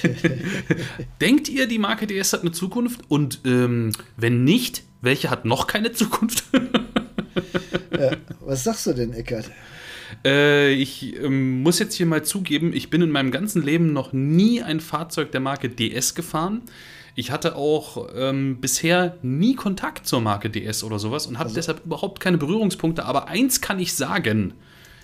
[1.22, 3.02] Denkt ihr, die Marke DS hat eine Zukunft?
[3.10, 6.46] Und ähm, wenn nicht, welche hat noch keine Zukunft?
[8.00, 9.52] ja, was sagst du denn, Eckert?
[10.26, 14.14] Äh, ich ähm, muss jetzt hier mal zugeben, ich bin in meinem ganzen Leben noch
[14.14, 16.62] nie ein Fahrzeug der Marke DS gefahren.
[17.16, 21.56] Ich hatte auch ähm, bisher nie Kontakt zur Marke DS oder sowas und habe also.
[21.56, 23.06] deshalb überhaupt keine Berührungspunkte.
[23.06, 24.54] Aber eins kann ich sagen: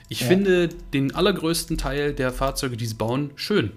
[0.08, 0.28] Ich ja.
[0.28, 3.72] finde den allergrößten Teil der Fahrzeuge, die sie bauen, schön.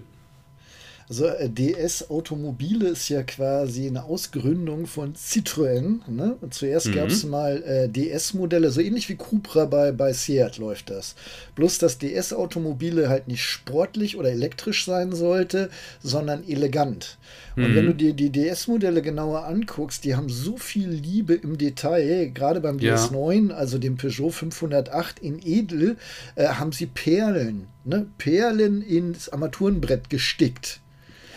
[1.09, 5.99] Also äh, DS Automobile ist ja quasi eine Ausgründung von Citroën.
[6.09, 6.37] Ne?
[6.41, 6.93] Und zuerst mhm.
[6.93, 11.15] gab es mal äh, DS-Modelle, so ähnlich wie Cupra bei, bei Seat läuft das.
[11.55, 15.69] Bloß, dass DS-Automobile halt nicht sportlich oder elektrisch sein sollte,
[16.01, 17.17] sondern elegant.
[17.55, 17.75] Und mhm.
[17.75, 22.61] wenn du dir die DS-Modelle genauer anguckst, die haben so viel Liebe im Detail, gerade
[22.61, 22.95] beim ja.
[22.95, 25.97] DS9, also dem Peugeot 508 in Edel,
[26.35, 28.07] äh, haben sie Perlen, ne?
[28.17, 30.79] Perlen ins Armaturenbrett gestickt.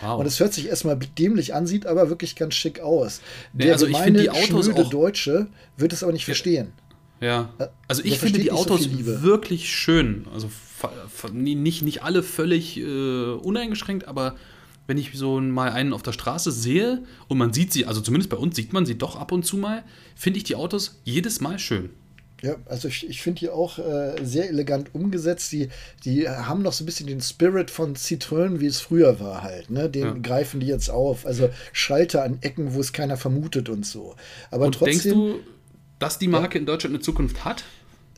[0.01, 0.21] Wow.
[0.21, 3.21] Und es hört sich erstmal dämlich an, sieht aber wirklich ganz schick aus.
[3.53, 6.73] Der nee, also gemeine, ich die Autos auch Deutsche wird es aber nicht verstehen.
[7.21, 10.27] Ja, äh, also ich finde die Autos so wirklich schön.
[10.33, 10.51] Also
[11.33, 14.37] nicht, nicht alle völlig äh, uneingeschränkt, aber
[14.87, 18.31] wenn ich so mal einen auf der Straße sehe und man sieht sie, also zumindest
[18.31, 21.41] bei uns sieht man sie doch ab und zu mal, finde ich die Autos jedes
[21.41, 21.91] Mal schön.
[22.43, 25.53] Ja, also ich, ich finde die auch äh, sehr elegant umgesetzt.
[25.53, 25.69] Die,
[26.05, 29.71] die haben noch so ein bisschen den Spirit von Citroën, wie es früher war halt.
[29.71, 29.89] Ne?
[29.89, 30.13] Den ja.
[30.13, 31.25] greifen die jetzt auf.
[31.25, 34.17] Also Schalter an Ecken, wo es keiner vermutet und so.
[34.51, 35.01] Aber und trotzdem.
[35.01, 35.41] Denkst du,
[35.99, 36.61] dass die Marke ja.
[36.61, 37.65] in Deutschland eine Zukunft hat?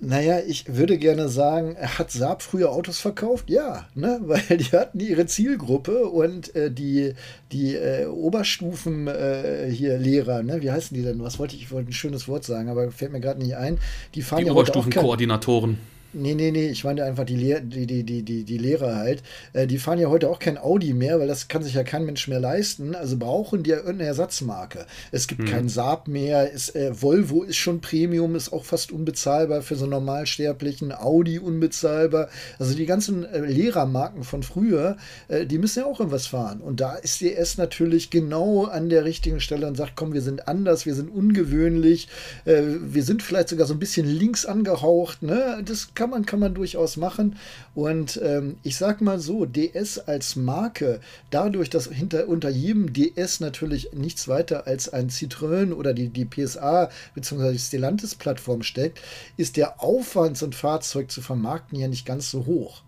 [0.00, 3.50] Naja, ich würde gerne sagen, hat Saab früher Autos verkauft?
[3.50, 4.20] Ja, ne?
[4.24, 7.14] weil die hatten ihre Zielgruppe und äh, die,
[7.50, 10.62] die äh, Oberstufen äh, hier Lehrer, ne?
[10.62, 11.22] wie heißen die denn?
[11.22, 13.78] Was wollte ich, ich wollte ein schönes Wort sagen, aber fällt mir gerade nicht ein.
[14.14, 15.78] Die fahren die ja Oberstufenkoordinatoren.
[16.14, 19.22] Nee, nee, nee, ich meine einfach die, Lehr die, die, die, die, die Lehrer halt.
[19.52, 22.06] Äh, die fahren ja heute auch kein Audi mehr, weil das kann sich ja kein
[22.06, 22.94] Mensch mehr leisten.
[22.94, 24.86] Also brauchen die ja irgendeine Ersatzmarke.
[25.12, 25.48] Es gibt hm.
[25.48, 26.50] kein Saab mehr.
[26.50, 30.92] Ist, äh, Volvo ist schon Premium, ist auch fast unbezahlbar für so Normalsterblichen.
[30.92, 32.30] Audi unbezahlbar.
[32.58, 34.96] Also die ganzen äh, Lehrermarken von früher,
[35.28, 36.62] äh, die müssen ja auch irgendwas fahren.
[36.62, 40.22] Und da ist die S natürlich genau an der richtigen Stelle und sagt, komm, wir
[40.22, 42.08] sind anders, wir sind ungewöhnlich,
[42.46, 45.22] äh, wir sind vielleicht sogar so ein bisschen links angehaucht.
[45.22, 45.62] Ne?
[45.66, 47.36] Das kann man, kann man durchaus machen.
[47.74, 53.40] Und ähm, ich sag mal so, DS als Marke, dadurch, dass hinter, unter jedem DS
[53.40, 57.58] natürlich nichts weiter als ein Citroën oder die, die PSA bzw.
[57.58, 59.00] Stellantis-Plattform steckt,
[59.36, 62.82] ist der Aufwand, so ein Fahrzeug zu vermarkten, ja nicht ganz so hoch.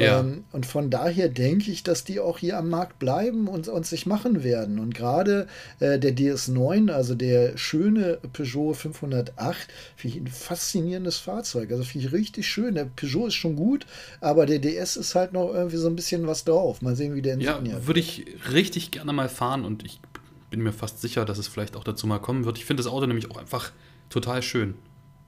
[0.00, 0.20] Ja.
[0.20, 3.86] Ähm, und von daher denke ich, dass die auch hier am Markt bleiben und, und
[3.86, 4.78] sich machen werden.
[4.78, 5.46] Und gerade
[5.78, 11.70] äh, der DS9, also der schöne Peugeot 508, finde ich ein faszinierendes Fahrzeug.
[11.70, 12.74] Also finde ich richtig schön.
[12.74, 13.86] Der Peugeot ist schon gut,
[14.20, 16.82] aber der DS ist halt noch irgendwie so ein bisschen was drauf.
[16.82, 20.00] Mal sehen, wie der Insignia Ja, würde ich richtig gerne mal fahren und ich
[20.50, 22.58] bin mir fast sicher, dass es vielleicht auch dazu mal kommen wird.
[22.58, 23.72] Ich finde das Auto nämlich auch einfach
[24.08, 24.74] total schön.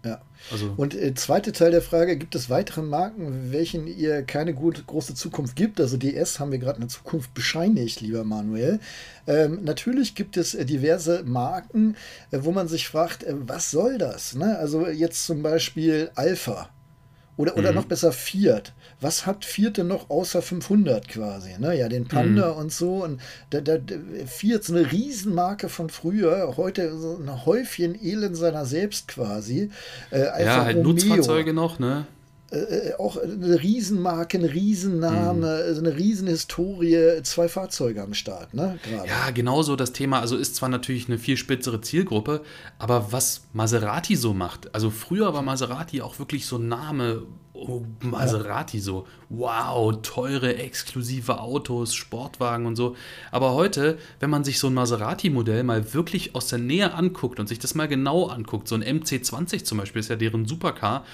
[0.05, 0.21] Ja.
[0.51, 4.87] Also und äh, zweite Teil der Frage: Gibt es weitere Marken, welchen ihr keine gut,
[4.87, 5.81] große Zukunft gibt?
[5.81, 8.81] Also DS haben wir gerade eine Zukunft bescheinigt, lieber Manuel.
[9.27, 11.97] Ähm, natürlich gibt es äh, diverse Marken,
[12.33, 14.35] äh, wo man sich fragt, äh, was soll das?
[14.35, 14.59] Ne?
[14.59, 16.69] Also jetzt zum Beispiel Alpha
[17.37, 17.77] oder, oder mhm.
[17.77, 18.73] noch besser Fiat.
[19.01, 21.59] Was hat Fiat denn noch außer 500 quasi?
[21.59, 21.79] Ne?
[21.79, 22.59] Ja, den Panda mhm.
[22.59, 23.03] und so.
[23.03, 23.79] Und da, da,
[24.27, 26.57] Fiat ist eine Riesenmarke von früher.
[26.57, 29.71] Heute so ein Häufchen Elend seiner selbst quasi.
[30.11, 30.92] Äh, ja, halt Romeo.
[30.92, 32.07] Nutzfahrzeuge noch, ne?
[32.53, 35.79] Äh, äh, auch eine Riesenmarke, ein Riesenname, mhm.
[35.79, 38.79] eine Riesenhistorie, zwei Fahrzeuge am Start, ne?
[38.88, 39.09] Gerade.
[39.09, 40.21] Ja, genauso das Thema.
[40.21, 42.43] Also ist zwar natürlich eine viel spitzere Zielgruppe,
[42.79, 47.23] aber was Maserati so macht, also früher war Maserati auch wirklich so ein Name,
[47.55, 48.83] oh, Maserati ja.
[48.83, 52.97] so, wow, teure, exklusive Autos, Sportwagen und so.
[53.31, 57.49] Aber heute, wenn man sich so ein Maserati-Modell mal wirklich aus der Nähe anguckt und
[57.49, 61.07] sich das mal genau anguckt, so ein MC20 zum Beispiel ist ja deren Supercar,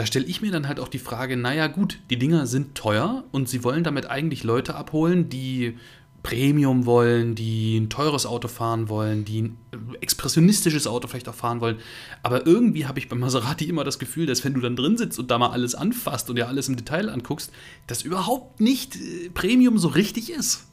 [0.00, 3.22] da stelle ich mir dann halt auch die Frage, naja gut, die Dinger sind teuer
[3.32, 5.76] und sie wollen damit eigentlich Leute abholen, die
[6.22, 9.58] Premium wollen, die ein teures Auto fahren wollen, die ein
[10.00, 11.76] expressionistisches Auto vielleicht auch fahren wollen.
[12.22, 15.18] Aber irgendwie habe ich bei Maserati immer das Gefühl, dass wenn du dann drin sitzt
[15.18, 17.52] und da mal alles anfasst und dir alles im Detail anguckst,
[17.86, 20.69] das überhaupt nicht äh, Premium so richtig ist.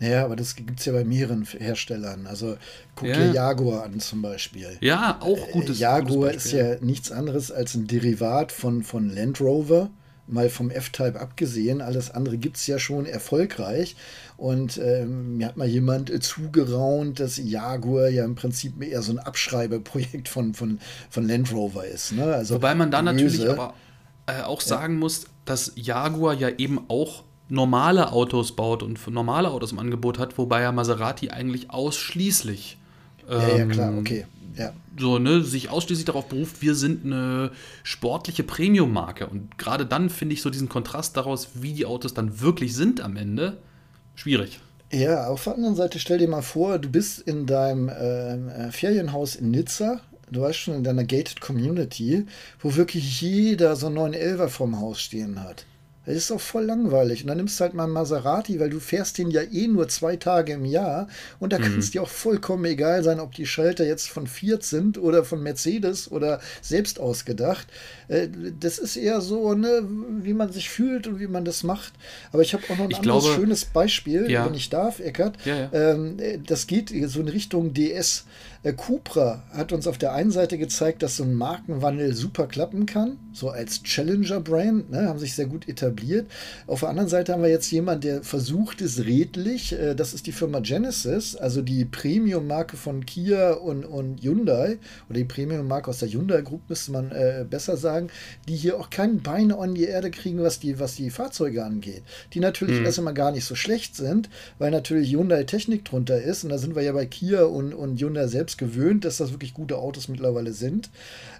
[0.00, 2.26] Naja, aber das gibt es ja bei mehreren Herstellern.
[2.26, 2.56] Also
[2.96, 3.16] guck ja.
[3.16, 4.78] dir Jaguar an zum Beispiel.
[4.80, 5.78] Ja, auch gutes.
[5.78, 9.90] Äh, Jaguar gutes ist ja nichts anderes als ein Derivat von, von Land Rover.
[10.26, 13.96] Mal vom F-Type abgesehen, alles andere gibt es ja schon erfolgreich.
[14.36, 19.12] Und ähm, mir hat mal jemand äh, zugeraunt, dass Jaguar ja im Prinzip eher so
[19.12, 20.78] ein Abschreibeprojekt von, von,
[21.10, 22.12] von Land Rover ist.
[22.12, 22.24] Ne?
[22.24, 23.74] Also Wobei man da natürlich aber
[24.26, 25.00] äh, auch sagen ja.
[25.00, 30.18] muss, dass Jaguar ja eben auch normale Autos baut und für normale Autos im Angebot
[30.18, 32.78] hat, wobei ja Maserati eigentlich ausschließlich
[33.30, 34.26] ähm, ja, ja, klar, ähm, okay.
[34.56, 34.72] Ja.
[34.98, 37.52] So, ne, sich ausschließlich darauf beruft, wir sind eine
[37.84, 39.26] sportliche Premium-Marke.
[39.26, 43.00] Und gerade dann finde ich so diesen Kontrast daraus, wie die Autos dann wirklich sind
[43.00, 43.58] am Ende,
[44.16, 44.60] schwierig.
[44.92, 48.72] Ja, auf der anderen Seite stell dir mal vor, du bist in deinem ähm, äh,
[48.72, 50.00] Ferienhaus in Nizza,
[50.32, 52.26] du warst schon in deiner Gated Community,
[52.58, 55.64] wo wirklich jeder so einen 911er vorm Haus stehen hat.
[56.14, 57.22] Das ist auch voll langweilig.
[57.22, 59.88] Und dann nimmst du halt mal einen Maserati, weil du fährst den ja eh nur
[59.88, 61.08] zwei Tage im Jahr.
[61.38, 61.62] Und da mhm.
[61.62, 65.24] kann es dir auch vollkommen egal sein, ob die Schalter jetzt von Fiat sind oder
[65.24, 67.66] von Mercedes oder selbst ausgedacht.
[68.08, 69.82] Äh, das ist eher so, ne,
[70.22, 71.92] wie man sich fühlt und wie man das macht.
[72.32, 74.46] Aber ich habe auch noch ein ich anderes glaube, schönes Beispiel, ja.
[74.46, 75.36] wenn ich darf, Eckert.
[75.44, 75.72] Ja, ja.
[75.72, 78.24] Ähm, das geht so in Richtung DS.
[78.62, 82.84] Äh, Cupra hat uns auf der einen Seite gezeigt, dass so ein Markenwandel super klappen
[82.84, 86.30] kann, so als Challenger-Brand, ne, haben sich sehr gut etabliert.
[86.66, 89.72] Auf der anderen Seite haben wir jetzt jemanden, der versucht es redlich.
[89.72, 95.18] Äh, das ist die Firma Genesis, also die Premium-Marke von Kia und, und Hyundai, oder
[95.18, 98.08] die Premium-Marke aus der Hyundai Group, müsste man äh, besser sagen,
[98.46, 102.02] die hier auch kein Bein an die Erde kriegen, was die, was die Fahrzeuge angeht.
[102.34, 102.84] Die natürlich mhm.
[102.84, 106.44] erst einmal gar nicht so schlecht sind, weil natürlich Hyundai Technik drunter ist.
[106.44, 109.30] Und da sind wir ja bei Kia und, und Hyundai selbst selbst gewöhnt, dass das
[109.30, 110.90] wirklich gute Autos mittlerweile sind.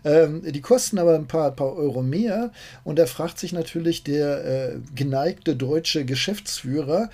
[0.04, 2.52] Ähm, die kosten aber ein paar, paar Euro mehr.
[2.84, 7.10] Und da fragt sich natürlich der äh, geneigte deutsche Geschäftsführer,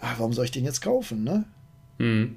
[0.00, 1.24] ach, warum soll ich den jetzt kaufen?
[1.24, 1.44] Ne?
[1.98, 2.36] Mhm.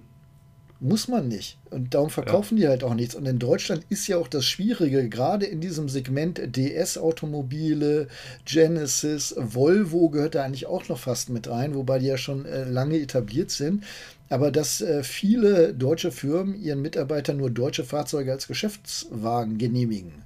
[0.83, 1.59] Muss man nicht.
[1.69, 2.63] Und darum verkaufen ja.
[2.63, 3.13] die halt auch nichts.
[3.13, 8.07] Und in Deutschland ist ja auch das Schwierige, gerade in diesem Segment DS-Automobile,
[8.45, 12.63] Genesis, Volvo gehört da eigentlich auch noch fast mit rein, wobei die ja schon äh,
[12.63, 13.83] lange etabliert sind
[14.31, 20.23] aber dass äh, viele deutsche Firmen ihren Mitarbeitern nur deutsche Fahrzeuge als Geschäftswagen genehmigen.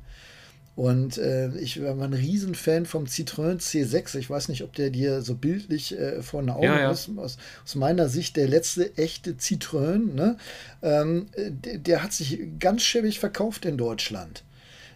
[0.75, 4.17] Und äh, ich war ein Riesenfan vom Citroën C6.
[4.19, 6.91] Ich weiß nicht, ob der dir so bildlich äh, vor den Augen ja, ja.
[6.91, 7.09] ist.
[7.17, 10.13] Aus, aus, meiner Sicht der letzte echte Citroën.
[10.13, 10.37] Ne?
[10.83, 14.43] Ähm, der, der, hat sich ganz schäbig verkauft in Deutschland.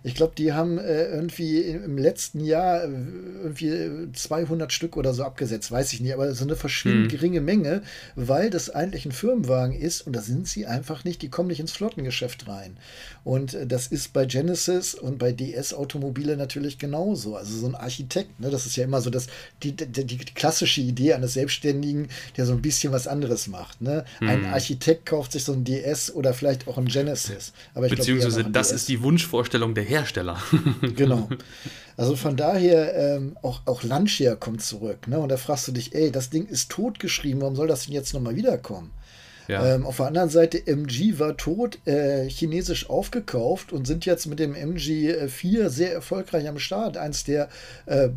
[0.03, 2.87] Ich glaube, die haben äh, irgendwie im letzten Jahr äh,
[3.43, 7.17] irgendwie 200 Stück oder so abgesetzt, weiß ich nicht, aber so eine verschwindend hm.
[7.17, 7.81] geringe Menge,
[8.15, 11.59] weil das eigentlich ein Firmenwagen ist und da sind sie einfach nicht, die kommen nicht
[11.59, 12.77] ins Flottengeschäft rein.
[13.23, 17.35] Und äh, das ist bei Genesis und bei DS-Automobile natürlich genauso.
[17.35, 19.27] Also so ein Architekt, ne, das ist ja immer so das,
[19.63, 22.07] die, die, die, klassische Idee eines Selbstständigen,
[22.37, 23.81] der so ein bisschen was anderes macht.
[23.81, 24.05] Ne?
[24.19, 24.29] Hm.
[24.29, 27.51] Ein Architekt kauft sich so ein DS oder vielleicht auch ein Genesis.
[27.73, 28.75] Aber Beziehungsweise glaub, das DS.
[28.75, 30.37] ist die Wunschvorstellung der Hersteller.
[30.95, 31.29] genau.
[31.97, 35.07] Also von daher, ähm, auch, auch Lancia kommt zurück.
[35.07, 35.19] Ne?
[35.19, 38.13] Und da fragst du dich, ey, das Ding ist totgeschrieben, warum soll das denn jetzt
[38.13, 38.91] nochmal wiederkommen?
[39.49, 39.75] Ja.
[39.75, 44.37] Ähm, auf der anderen Seite, MG war tot, äh, chinesisch aufgekauft und sind jetzt mit
[44.37, 46.97] dem MG4 sehr erfolgreich am Start.
[46.97, 47.49] Eins der
[47.87, 48.09] äh,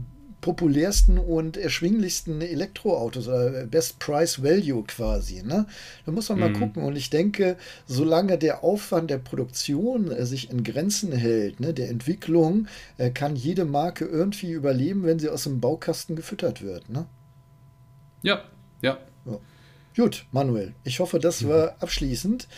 [0.42, 5.42] populärsten und erschwinglichsten Elektroautos oder Best Price Value quasi.
[5.42, 5.66] Ne?
[6.04, 6.58] Da muss man mal mhm.
[6.58, 6.82] gucken.
[6.82, 11.88] Und ich denke, solange der Aufwand der Produktion äh, sich in Grenzen hält, ne, der
[11.88, 12.66] Entwicklung,
[12.98, 16.90] äh, kann jede Marke irgendwie überleben, wenn sie aus dem Baukasten gefüttert wird.
[16.90, 17.06] Ne?
[18.22, 18.42] Ja,
[18.82, 18.98] ja.
[19.24, 19.38] ja.
[19.96, 22.48] Gut, Manuel, ich hoffe, das war abschließend.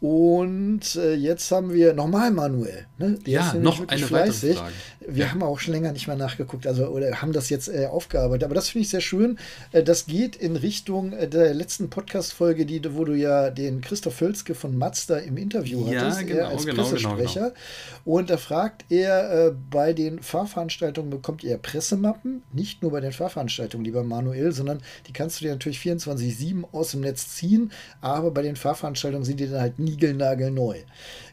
[0.00, 2.86] Und äh, jetzt haben wir nochmal Manuel.
[2.96, 3.18] Ne?
[3.26, 4.10] ja, noch eine fleißig.
[4.10, 4.72] weitere Frage.
[5.06, 5.30] Wir ja.
[5.30, 8.44] haben auch schon länger nicht mehr nachgeguckt, also oder haben das jetzt äh, aufgearbeitet.
[8.44, 9.38] Aber das finde ich sehr schön.
[9.72, 14.14] Äh, das geht in Richtung äh, der letzten Podcast-Folge, die, wo du ja den Christoph
[14.14, 17.40] Völzke von Mazda im Interview ja, hattest, genau, als genau, Pressesprecher.
[17.40, 17.54] Genau,
[18.04, 18.16] genau.
[18.16, 23.12] Und da fragt er, äh, bei den Fahrveranstaltungen bekommt ihr Pressemappen, nicht nur bei den
[23.12, 28.30] Fahrveranstaltungen, lieber Manuel, sondern die kannst du dir natürlich 24-7 aus dem Netz ziehen, aber
[28.30, 30.82] bei den Fahrveranstaltungen sind die dann halt nie niegelnagelneu.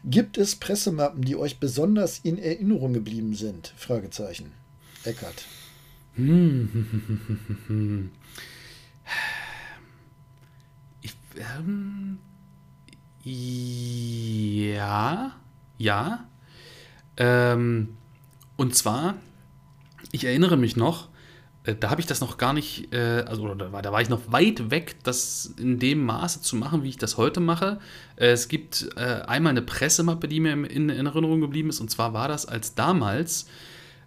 [0.04, 3.72] Gibt es Pressemappen, die euch besonders in Erinnerung geblieben sind?
[3.76, 4.52] Fragezeichen.
[5.04, 5.44] Eckart.
[11.00, 12.18] Ich, ähm,
[13.22, 13.70] ja,
[15.76, 16.28] ja.
[17.16, 17.96] Ähm,
[18.56, 19.14] und zwar,
[20.10, 21.08] ich erinnere mich noch,
[21.74, 24.32] da habe ich das noch gar nicht, äh, also da war, da war ich noch
[24.32, 27.78] weit weg, das in dem Maße zu machen, wie ich das heute mache.
[28.16, 32.12] Äh, es gibt äh, einmal eine Pressemappe, die mir in, Erinnerung geblieben ist, und zwar
[32.12, 33.46] war das, als damals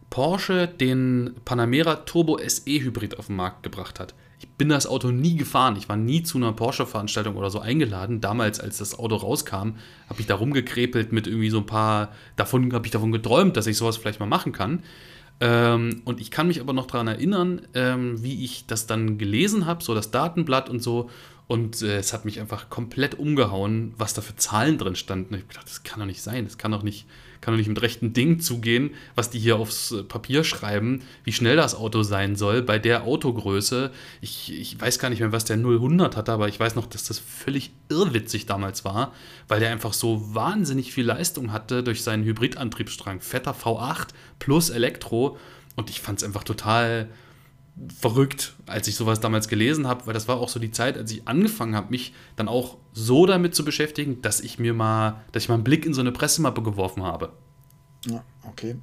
[0.10, 4.14] Porsche den Panamera Turbo SE Hybrid auf den Markt gebracht hat.
[4.40, 5.76] Ich bin das Auto nie gefahren.
[5.76, 8.22] Ich war nie zu einer Porsche-Veranstaltung oder so eingeladen.
[8.22, 9.76] Damals, als das Auto rauskam,
[10.10, 12.12] habe ich da rumgekrepelt mit irgendwie so ein paar.
[12.36, 14.82] Davon habe ich davon geträumt, dass ich sowas vielleicht mal machen kann.
[15.42, 19.66] Ähm, und ich kann mich aber noch daran erinnern, ähm, wie ich das dann gelesen
[19.66, 21.10] habe, so das Datenblatt und so.
[21.48, 25.34] Und äh, es hat mich einfach komplett umgehauen, was da für Zahlen drin standen.
[25.34, 26.46] Ich gedacht, das kann doch nicht sein.
[26.46, 27.08] Das kann doch nicht,
[27.42, 31.34] kann doch nicht mit rechten Dingen zugehen, was die hier aufs äh, Papier schreiben, wie
[31.34, 33.92] schnell das Auto sein soll bei der Autogröße.
[34.22, 37.04] Ich, ich weiß gar nicht mehr, was der 0-100 hatte, aber ich weiß noch, dass
[37.04, 39.14] das völlig irrwitzig damals war,
[39.48, 43.20] weil der einfach so wahnsinnig viel Leistung hatte durch seinen Hybridantriebsstrang.
[43.20, 45.38] Fetter V8 plus Elektro.
[45.76, 47.10] Und ich fand es einfach total
[47.98, 51.12] verrückt, als ich sowas damals gelesen habe, weil das war auch so die Zeit, als
[51.12, 55.44] ich angefangen habe, mich dann auch so damit zu beschäftigen, dass ich mir mal, dass
[55.44, 57.34] ich mal einen Blick in so eine Pressemappe geworfen habe.
[58.06, 58.76] Ja, okay.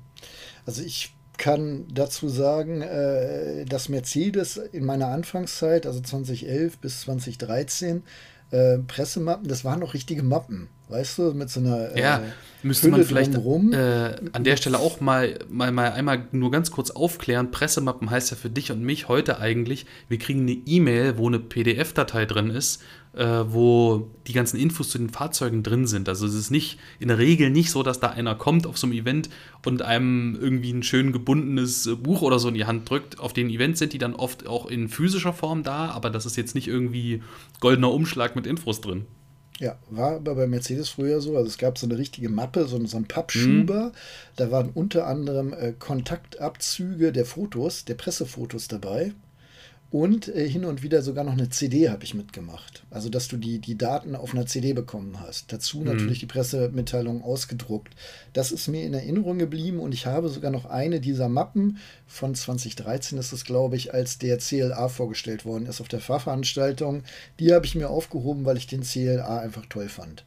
[0.67, 8.03] Also ich kann dazu sagen, äh, dass Mercedes in meiner Anfangszeit, also 2011 bis 2013,
[8.51, 12.23] äh, Pressemappen, das waren noch richtige Mappen, weißt du, mit so einer äh, ja,
[12.63, 16.71] müsste Hülle man vielleicht äh, an der Stelle auch mal, mal, mal einmal nur ganz
[16.71, 17.51] kurz aufklären.
[17.51, 21.39] Pressemappen heißt ja für dich und mich heute eigentlich, wir kriegen eine E-Mail, wo eine
[21.39, 22.81] PDF-Datei drin ist
[23.19, 26.09] äh, wo die ganzen Infos zu den Fahrzeugen drin sind.
[26.09, 28.87] Also es ist nicht in der Regel nicht so, dass da einer kommt auf so
[28.87, 29.29] einem Event
[29.65, 33.19] und einem irgendwie ein schön gebundenes äh, Buch oder so in die Hand drückt.
[33.19, 36.37] Auf den Events sind die dann oft auch in physischer Form da, aber das ist
[36.37, 37.23] jetzt nicht irgendwie
[37.61, 39.07] goldener Umschlag mit Infos drin.
[39.61, 41.37] Ja, war aber bei Mercedes früher so.
[41.37, 43.87] Also es gab so eine richtige Mappe, so, so einen Pappschuber.
[43.87, 43.93] Mhm.
[44.37, 49.13] Da waren unter anderem äh, Kontaktabzüge der Fotos, der Pressefotos dabei.
[49.91, 52.85] Und äh, hin und wieder sogar noch eine CD habe ich mitgemacht.
[52.91, 55.51] Also, dass du die, die Daten auf einer CD bekommen hast.
[55.51, 55.87] Dazu mhm.
[55.87, 57.95] natürlich die Pressemitteilung ausgedruckt.
[58.35, 62.35] Das ist mir in Erinnerung geblieben und ich habe sogar noch eine dieser Mappen von
[62.35, 67.03] 2013, ist es, glaube ich, als der CLA vorgestellt worden ist auf der Fahrveranstaltung.
[67.41, 70.25] Die habe ich mir aufgehoben, weil ich den CLA einfach toll fand.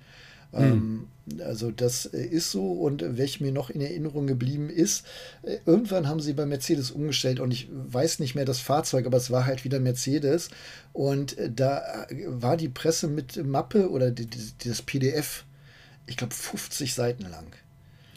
[0.52, 1.08] Mhm.
[1.40, 5.06] also das äh, ist so und welche mir noch in Erinnerung geblieben ist,
[5.44, 9.18] äh, irgendwann haben sie bei Mercedes umgestellt und ich weiß nicht mehr das Fahrzeug, aber
[9.18, 10.50] es war halt wieder Mercedes
[10.94, 15.46] und äh, da war die Presse mit Mappe oder die, die, das PDF,
[16.06, 17.48] ich glaube 50 Seiten lang.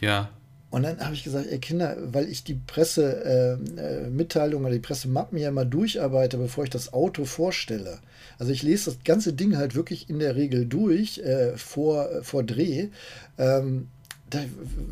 [0.01, 0.29] Ja.
[0.75, 5.37] Und dann habe ich gesagt, ey Kinder, weil ich die Pressemitteilung äh, oder die Pressemappen
[5.37, 7.99] ja mal durcharbeite, bevor ich das Auto vorstelle.
[8.39, 12.43] Also ich lese das ganze Ding halt wirklich in der Regel durch äh, vor, vor
[12.43, 12.89] Dreh.
[13.37, 13.87] Ähm,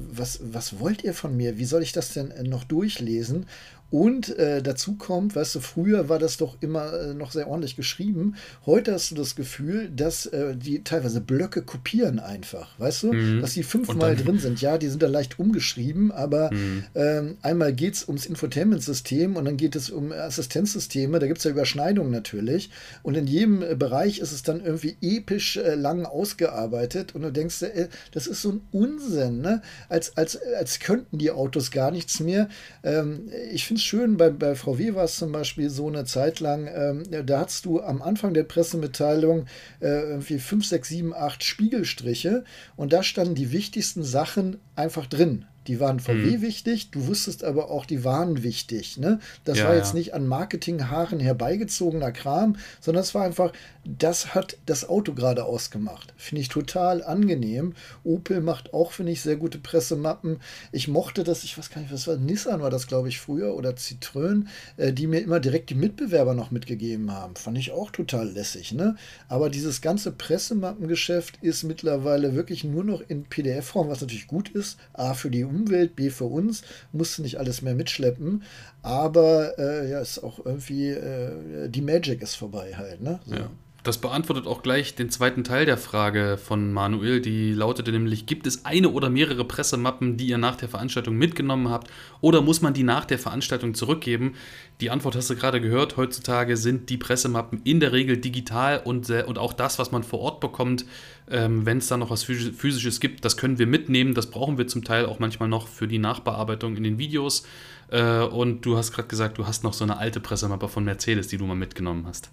[0.09, 1.57] was, was wollt ihr von mir?
[1.57, 3.45] Wie soll ich das denn äh, noch durchlesen?
[3.93, 7.75] Und äh, dazu kommt, weißt du, früher war das doch immer äh, noch sehr ordentlich
[7.75, 8.33] geschrieben.
[8.65, 13.13] Heute hast du das Gefühl, dass äh, die teilweise Blöcke kopieren einfach, weißt du?
[13.13, 13.41] Mhm.
[13.41, 14.61] Dass die fünfmal drin sind.
[14.61, 16.85] Ja, die sind da leicht umgeschrieben, aber mhm.
[16.95, 21.19] ähm, einmal geht es ums Infotainment-System und dann geht es um Assistenzsysteme.
[21.19, 22.71] Da gibt es ja Überschneidungen natürlich.
[23.03, 27.13] Und in jedem äh, Bereich ist es dann irgendwie episch äh, lang ausgearbeitet.
[27.13, 29.61] Und du denkst, äh, das ist so ein Unsinn, ne?
[29.87, 32.49] Als, als, als könnten die Autos gar nichts mehr.
[32.83, 36.67] Ähm, ich finde schön, bei, bei VW war es zum Beispiel so eine Zeit lang,
[36.73, 39.45] ähm, da hattest du am Anfang der Pressemitteilung
[39.79, 42.43] äh, irgendwie 5, 6, 7, 8 Spiegelstriche
[42.75, 45.45] und da standen die wichtigsten Sachen einfach drin.
[45.67, 46.41] Die waren VW mhm.
[46.41, 48.97] wichtig, du wusstest aber auch, die waren wichtig.
[48.97, 49.19] Ne?
[49.45, 49.99] Das ja, war jetzt ja.
[49.99, 53.53] nicht an Marketinghaaren herbeigezogener Kram, sondern es war einfach,
[53.85, 56.13] das hat das Auto gerade ausgemacht.
[56.17, 57.73] Finde ich total angenehm.
[58.03, 60.39] Opel macht auch, finde ich, sehr gute Pressemappen.
[60.71, 63.55] Ich mochte das, ich weiß gar nicht, was war, Nissan war das, glaube ich, früher
[63.55, 64.45] oder Citroën,
[64.77, 67.35] äh, die mir immer direkt die Mitbewerber noch mitgegeben haben.
[67.35, 68.73] Fand ich auch total lässig.
[68.73, 68.95] Ne?
[69.27, 74.62] Aber dieses ganze Pressemappengeschäft ist mittlerweile wirklich nur noch in PDF-Form, was natürlich gut ist.
[74.93, 78.43] A, für die Umwelt, B für uns, musste nicht alles mehr mitschleppen.
[78.81, 83.01] Aber äh, ja, ist auch irgendwie, äh, die Magic ist vorbei halt.
[83.01, 83.19] Ne?
[83.25, 83.35] So.
[83.35, 83.49] Ja.
[83.83, 88.47] Das beantwortet auch gleich den zweiten Teil der Frage von Manuel, die lautete nämlich, gibt
[88.47, 91.91] es eine oder mehrere Pressemappen, die ihr nach der Veranstaltung mitgenommen habt
[92.21, 94.35] oder muss man die nach der Veranstaltung zurückgeben?
[94.79, 99.09] Die Antwort hast du gerade gehört, heutzutage sind die Pressemappen in der Regel digital und,
[99.09, 100.85] und auch das, was man vor Ort bekommt,
[101.29, 104.67] ähm, wenn es da noch was Physisches gibt, das können wir mitnehmen, das brauchen wir
[104.67, 107.43] zum Teil auch manchmal noch für die Nachbearbeitung in den Videos.
[107.89, 111.27] Äh, und du hast gerade gesagt, du hast noch so eine alte Pressemappe von Mercedes,
[111.27, 112.29] die du mal mitgenommen hast.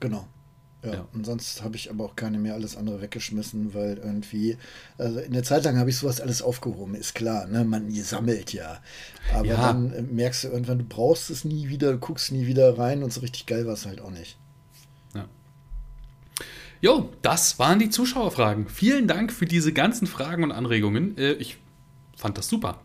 [0.00, 0.26] Genau.
[0.82, 1.08] Ja, ja.
[1.12, 4.56] und sonst habe ich aber auch keine mehr alles andere weggeschmissen, weil irgendwie,
[4.96, 7.64] also in der Zeit lang habe ich sowas alles aufgehoben, ist klar, ne?
[7.64, 8.80] Man sammelt ja.
[9.34, 9.56] Aber ja.
[9.56, 13.02] dann äh, merkst du irgendwann, du brauchst es nie wieder, du guckst nie wieder rein
[13.02, 14.38] und so richtig geil war es halt auch nicht.
[15.14, 15.26] Ja.
[16.80, 18.68] Jo, das waren die Zuschauerfragen.
[18.68, 21.18] Vielen Dank für diese ganzen Fragen und Anregungen.
[21.18, 21.58] Äh, ich
[22.16, 22.80] fand das super.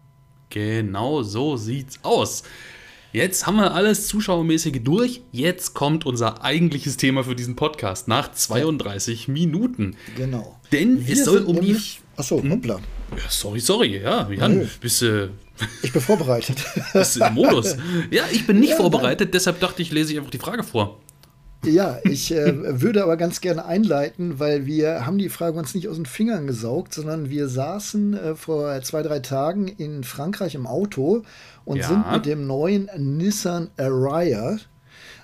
[0.49, 2.41] Genau so sieht's aus.
[3.13, 5.21] Jetzt haben wir alles Zuschauermäßige durch.
[5.31, 9.95] Jetzt kommt unser eigentliches Thema für diesen Podcast nach 32 Minuten.
[10.15, 10.59] Genau.
[10.71, 11.77] Denn wir es soll um die.
[12.17, 12.51] Achso, hm?
[12.51, 12.79] hoppla.
[13.11, 14.01] Ja, sorry, sorry.
[14.01, 14.67] Ja, Jan, Nö.
[14.81, 15.23] bist du.
[15.25, 15.29] Äh,
[15.83, 16.57] ich bin vorbereitet.
[16.93, 17.77] bist im Modus.
[18.11, 19.31] Ja, ich bin nicht ja, vorbereitet, nein.
[19.31, 20.99] deshalb dachte ich, lese ich einfach die Frage vor.
[21.65, 25.87] Ja, ich äh, würde aber ganz gerne einleiten, weil wir haben die Frage uns nicht
[25.87, 30.67] aus den Fingern gesaugt, sondern wir saßen äh, vor zwei, drei Tagen in Frankreich im
[30.67, 31.23] Auto
[31.65, 31.87] und ja.
[31.87, 34.57] sind mit dem neuen Nissan Ariya,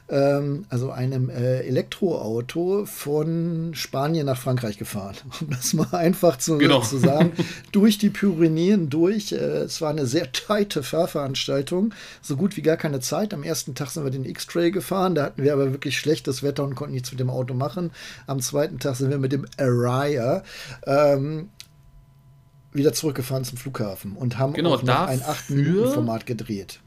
[0.09, 5.15] ähm, also einem äh, Elektroauto, von Spanien nach Frankreich gefahren.
[5.41, 6.81] Um das mal einfach zu, genau.
[6.81, 7.31] zu sagen.
[7.71, 9.31] durch die Pyrenäen durch.
[9.31, 11.93] Äh, es war eine sehr teite Fahrveranstaltung.
[12.21, 13.33] So gut wie gar keine Zeit.
[13.33, 15.15] Am ersten Tag sind wir den X-Trail gefahren.
[15.15, 17.91] Da hatten wir aber wirklich schlechtes Wetter und konnten nichts mit dem Auto machen.
[18.27, 20.43] Am zweiten Tag sind wir mit dem Ariya
[20.85, 21.49] ähm,
[22.73, 26.79] wieder zurückgefahren zum Flughafen und haben genau, auch noch ein 8-Minuten-Format gedreht.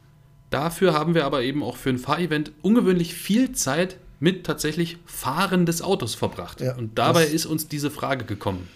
[0.51, 5.67] Dafür haben wir aber eben auch für ein Fahrevent ungewöhnlich viel Zeit mit tatsächlich Fahren
[5.67, 6.61] des Autos verbracht.
[6.61, 8.69] Ja, und dabei ist uns diese Frage gekommen.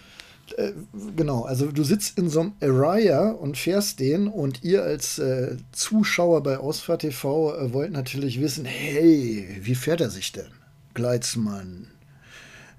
[0.57, 0.73] Äh,
[1.15, 5.57] genau, also du sitzt in so einem Araya und fährst den und ihr als äh,
[5.71, 10.47] Zuschauer bei Ausfahrt TV äh, wollt natürlich wissen, hey, wie fährt er sich denn?
[10.93, 11.87] Gleitzmann,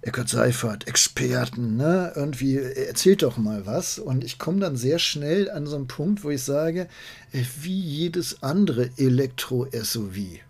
[0.02, 2.12] Eckert Seifert, Experten, ne?
[2.16, 4.00] Irgendwie erzählt doch mal was.
[4.00, 6.88] Und ich komme dann sehr schnell an so einen Punkt, wo ich sage,
[7.32, 10.40] äh, wie jedes andere Elektro-SUV.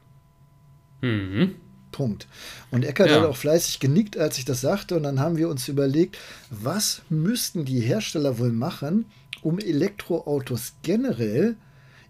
[1.02, 1.54] Mhm.
[1.90, 2.26] Punkt.
[2.70, 3.16] Und Eckert ja.
[3.16, 4.96] hat auch fleißig genickt, als ich das sagte.
[4.96, 6.16] Und dann haben wir uns überlegt,
[6.48, 9.04] was müssten die Hersteller wohl machen,
[9.42, 11.56] um Elektroautos generell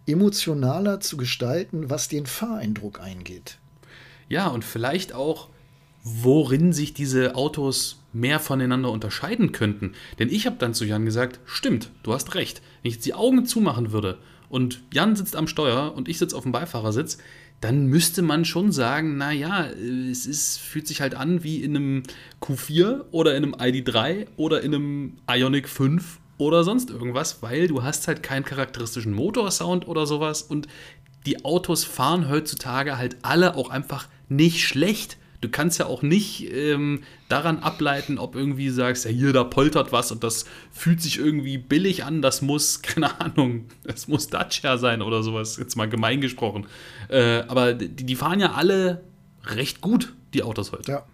[0.07, 3.59] emotionaler zu gestalten, was den Fahreindruck eingeht.
[4.29, 5.49] Ja, und vielleicht auch
[6.03, 9.93] worin sich diese Autos mehr voneinander unterscheiden könnten.
[10.19, 12.61] Denn ich habe dann zu Jan gesagt, stimmt, du hast recht.
[12.83, 16.37] Wenn ich jetzt die Augen zumachen würde und Jan sitzt am Steuer und ich sitze
[16.37, 17.19] auf dem Beifahrersitz,
[17.61, 22.03] dann müsste man schon sagen, naja, es ist, fühlt sich halt an wie in einem
[22.41, 27.85] Q4 oder in einem ID3 oder in einem Ionic 5 oder sonst irgendwas, weil du
[27.85, 30.67] hast halt keinen charakteristischen Motorsound oder sowas und
[31.25, 35.19] die Autos fahren heutzutage halt alle auch einfach nicht schlecht.
[35.43, 39.93] Du kannst ja auch nicht ähm, daran ableiten, ob irgendwie sagst, ja hier, da poltert
[39.93, 44.79] was und das fühlt sich irgendwie billig an, das muss, keine Ahnung, das muss Dacia
[44.79, 46.67] sein oder sowas, jetzt mal gemein gesprochen.
[47.09, 49.03] Äh, aber die, die fahren ja alle
[49.45, 50.93] recht gut, die Autos heute.
[50.93, 51.07] Ja.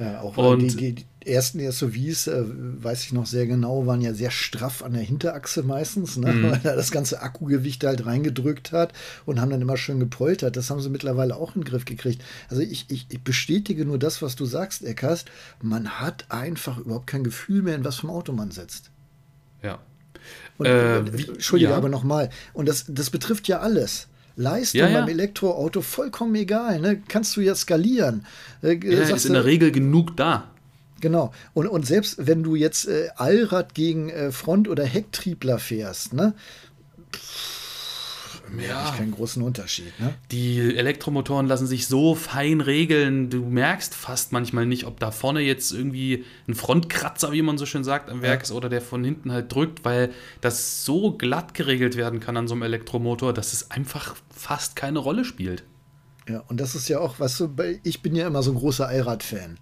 [0.00, 4.14] Ja, auch und, die, die, ersten SUVs, äh, weiß ich noch sehr genau, waren ja
[4.14, 6.32] sehr straff an der Hinterachse meistens, ne?
[6.32, 6.50] mhm.
[6.50, 8.94] weil er das ganze Akkugewicht halt reingedrückt hat
[9.26, 10.56] und haben dann immer schön gepoltert.
[10.56, 12.24] Das haben sie mittlerweile auch in den Griff gekriegt.
[12.48, 15.30] Also ich, ich, ich bestätige nur das, was du sagst, Eckast.
[15.60, 18.90] Man hat einfach überhaupt kein Gefühl mehr, in was für ein Auto man sitzt.
[19.62, 19.80] Ja.
[20.56, 21.76] Und, äh, wie, Entschuldige, ja.
[21.76, 22.30] aber nochmal.
[22.54, 24.08] Und das, das betrifft ja alles.
[24.40, 25.00] Leistung ja, ja.
[25.00, 26.80] beim Elektroauto vollkommen egal.
[26.80, 27.02] Ne?
[27.08, 28.26] Kannst du ja skalieren.
[28.62, 30.50] Äh, ja, ist in der Regel genug da.
[31.00, 31.32] Genau.
[31.54, 36.34] Und, und selbst wenn du jetzt äh, Allrad gegen äh, Front- oder Hecktriebler fährst, ne?
[38.58, 38.94] Ja.
[38.96, 39.98] keinen großen Unterschied.
[40.00, 40.14] Ne?
[40.30, 43.30] Die Elektromotoren lassen sich so fein regeln.
[43.30, 47.66] Du merkst fast manchmal nicht, ob da vorne jetzt irgendwie ein Frontkratzer, wie man so
[47.66, 48.42] schön sagt, am Werk ja.
[48.44, 52.48] ist oder der von hinten halt drückt, weil das so glatt geregelt werden kann an
[52.48, 55.64] so einem Elektromotor, dass es einfach fast keine Rolle spielt.
[56.28, 57.50] Ja, und das ist ja auch, weißt du,
[57.82, 59.58] ich bin ja immer so ein großer Allrad-Fan.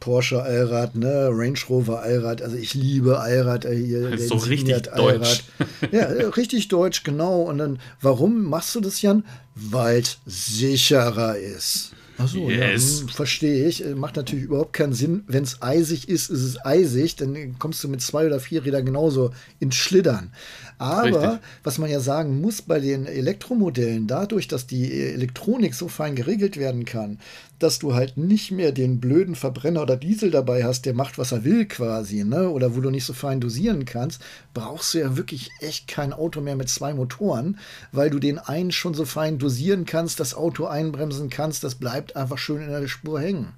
[0.00, 2.42] Porsche Allrad, ne, Range Rover Allrad.
[2.42, 5.44] Also ich liebe Allrad äh, so richtig deutsch.
[5.92, 7.42] Ja, äh, richtig deutsch, genau.
[7.42, 9.24] Und dann, warum machst du das, Jan?
[9.54, 11.92] Weil es sicherer ist.
[12.18, 13.00] Achso, yes.
[13.00, 13.84] ja, hm, verstehe ich.
[13.84, 15.24] Äh, macht natürlich überhaupt keinen Sinn.
[15.26, 17.16] Wenn es eisig ist, ist es eisig.
[17.16, 20.32] Dann kommst du mit zwei oder vier Rädern genauso ins Schlittern.
[20.78, 21.40] Aber Richtig.
[21.62, 26.58] was man ja sagen muss bei den Elektromodellen, dadurch, dass die Elektronik so fein geregelt
[26.58, 27.18] werden kann,
[27.58, 31.32] dass du halt nicht mehr den blöden Verbrenner oder Diesel dabei hast, der macht, was
[31.32, 32.50] er will quasi, ne?
[32.50, 34.20] Oder wo du nicht so fein dosieren kannst,
[34.52, 37.58] brauchst du ja wirklich echt kein Auto mehr mit zwei Motoren,
[37.92, 42.16] weil du den einen schon so fein dosieren kannst, das Auto einbremsen kannst, das bleibt
[42.16, 43.54] einfach schön in der Spur hängen.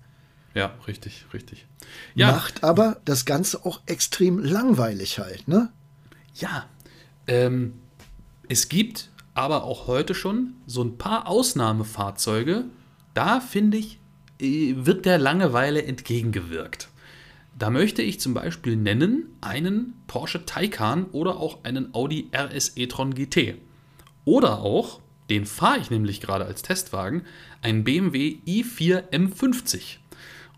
[0.54, 1.66] Ja, richtig, richtig.
[2.14, 2.32] Ja.
[2.32, 5.70] Macht aber das Ganze auch extrem langweilig halt, ne?
[6.34, 6.66] Ja,
[7.28, 7.74] ähm,
[8.48, 12.64] es gibt aber auch heute schon so ein paar Ausnahmefahrzeuge.
[13.14, 13.98] Da finde ich,
[14.40, 16.88] äh, wird der Langeweile entgegengewirkt.
[17.58, 23.14] Da möchte ich zum Beispiel nennen einen Porsche Taycan oder auch einen Audi RS e-tron
[23.14, 23.56] GT.
[24.24, 27.22] Oder auch, den fahre ich nämlich gerade als Testwagen,
[27.62, 29.96] einen BMW i4 M50.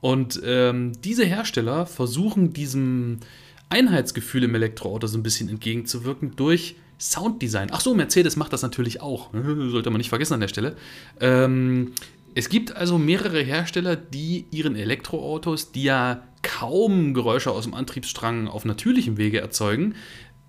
[0.00, 3.20] Und ähm, diese Hersteller versuchen diesem
[3.70, 7.68] Einheitsgefühl im Elektroauto so ein bisschen entgegenzuwirken durch Sounddesign.
[7.72, 9.30] Ach so, Mercedes macht das natürlich auch.
[9.32, 10.76] Sollte man nicht vergessen an der Stelle.
[11.20, 11.92] Ähm,
[12.34, 18.48] es gibt also mehrere Hersteller, die ihren Elektroautos, die ja kaum Geräusche aus dem Antriebsstrang
[18.48, 19.94] auf natürlichem Wege erzeugen,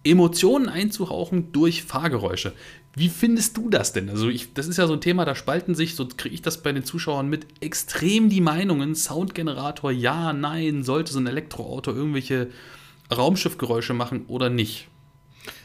[0.03, 2.53] Emotionen einzuhauchen durch Fahrgeräusche.
[2.95, 4.09] Wie findest du das denn?
[4.09, 6.61] Also, ich, das ist ja so ein Thema, da spalten sich, so kriege ich das
[6.61, 8.95] bei den Zuschauern mit, extrem die Meinungen.
[8.95, 12.49] Soundgenerator, ja, nein, sollte so ein Elektroauto irgendwelche
[13.12, 14.88] Raumschiffgeräusche machen oder nicht?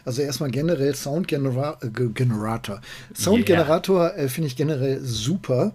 [0.04, 2.80] Also erstmal generell Soundgenerator.
[3.14, 4.16] Soundgenerator yeah.
[4.16, 5.72] äh, finde ich generell super.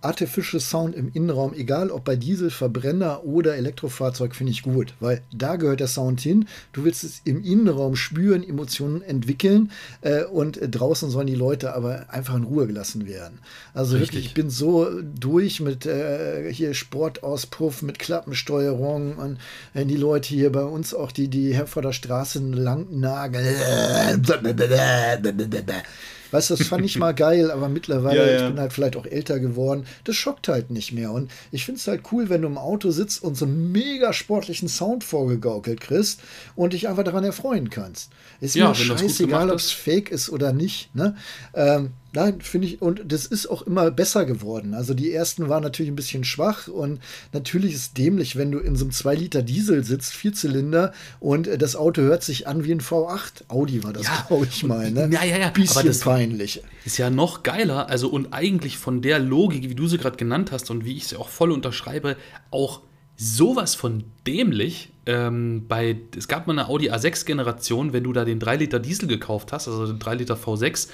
[0.00, 5.22] Artificial Sound im Innenraum, egal ob bei Diesel, Verbrenner oder Elektrofahrzeug, finde ich gut, weil
[5.32, 6.48] da gehört der Sound hin.
[6.72, 9.70] Du willst es im Innenraum spüren, Emotionen entwickeln
[10.00, 13.38] äh, und draußen sollen die Leute aber einfach in Ruhe gelassen werden.
[13.74, 14.08] Also Richtig.
[14.08, 19.38] wirklich, ich bin so durch mit äh, hier Sportauspuff, mit Klappensteuerung und
[19.74, 23.56] äh, die Leute hier bei uns auch, die, die vor der Straße lang nageln.
[26.30, 28.36] Weißt du, das fand ich mal geil, aber mittlerweile, ja, ja.
[28.42, 31.10] ich bin halt vielleicht auch älter geworden, das schockt halt nicht mehr.
[31.10, 34.12] Und ich finde es halt cool, wenn du im Auto sitzt und so einen mega
[34.12, 36.20] sportlichen Sound vorgegaukelt kriegst
[36.56, 38.10] und dich einfach daran erfreuen kannst.
[38.40, 40.94] Ist ja, mir scheißegal, ob es fake ist oder nicht.
[40.94, 41.16] Ne?
[41.54, 44.72] Ähm, Nein, finde ich, und das ist auch immer besser geworden.
[44.72, 47.00] Also die ersten waren natürlich ein bisschen schwach und
[47.32, 51.48] natürlich ist es dämlich, wenn du in so einem 2 Liter Diesel sitzt, Vierzylinder, und
[51.60, 53.48] das Auto hört sich an wie ein V8.
[53.48, 54.90] Audi war das, ja, glaube ich mal.
[54.90, 55.10] Ne?
[55.12, 55.50] Ja, ja, ja.
[55.50, 56.62] Bisschen Aber das peinlich.
[56.86, 60.50] Ist ja noch geiler, also und eigentlich von der Logik, wie du sie gerade genannt
[60.50, 62.16] hast und wie ich sie auch voll unterschreibe,
[62.50, 62.80] auch
[63.18, 64.90] sowas von dämlich.
[65.04, 69.08] Ähm, bei, es gab mal eine Audi A6-Generation, wenn du da den 3 Liter Diesel
[69.08, 70.88] gekauft hast, also den 3 Liter V6,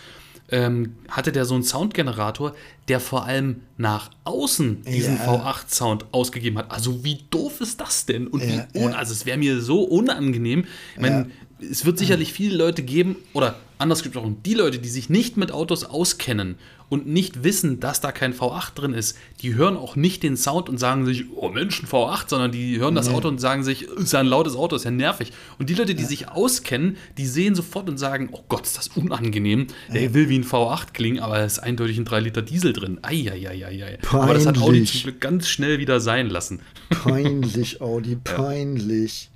[0.51, 2.55] ähm, hatte der so einen Soundgenerator,
[2.89, 5.26] der vor allem nach außen diesen ja.
[5.26, 6.70] V8-Sound ausgegeben hat.
[6.70, 8.26] Also wie doof ist das denn?
[8.26, 8.99] Und ja, wie un ja.
[8.99, 10.66] also es wäre mir so unangenehm.
[10.95, 11.30] Ich meine,
[11.61, 15.51] es wird sicherlich viele Leute geben, oder anders gesprochen, die Leute, die sich nicht mit
[15.51, 16.57] Autos auskennen
[16.89, 20.68] und nicht wissen, dass da kein V8 drin ist, die hören auch nicht den Sound
[20.68, 23.82] und sagen sich, oh Mensch, ein V8, sondern die hören das Auto und sagen sich,
[23.82, 25.32] ist ja ein lautes Auto, ist ja nervig.
[25.59, 28.89] Und die Leute, die sich auskennen, die sehen sofort und sagen, oh Gott, ist das
[28.89, 29.66] unangenehm.
[29.93, 32.99] Der will wie ein V8 klingen, aber es ist eindeutig ein 3 Liter Diesel drin.
[33.03, 33.99] Eieieiei.
[34.11, 36.61] Aber das hat Audi zum Glück ganz schnell wieder sein lassen.
[36.91, 39.31] Peinlich, Audi, peinlich.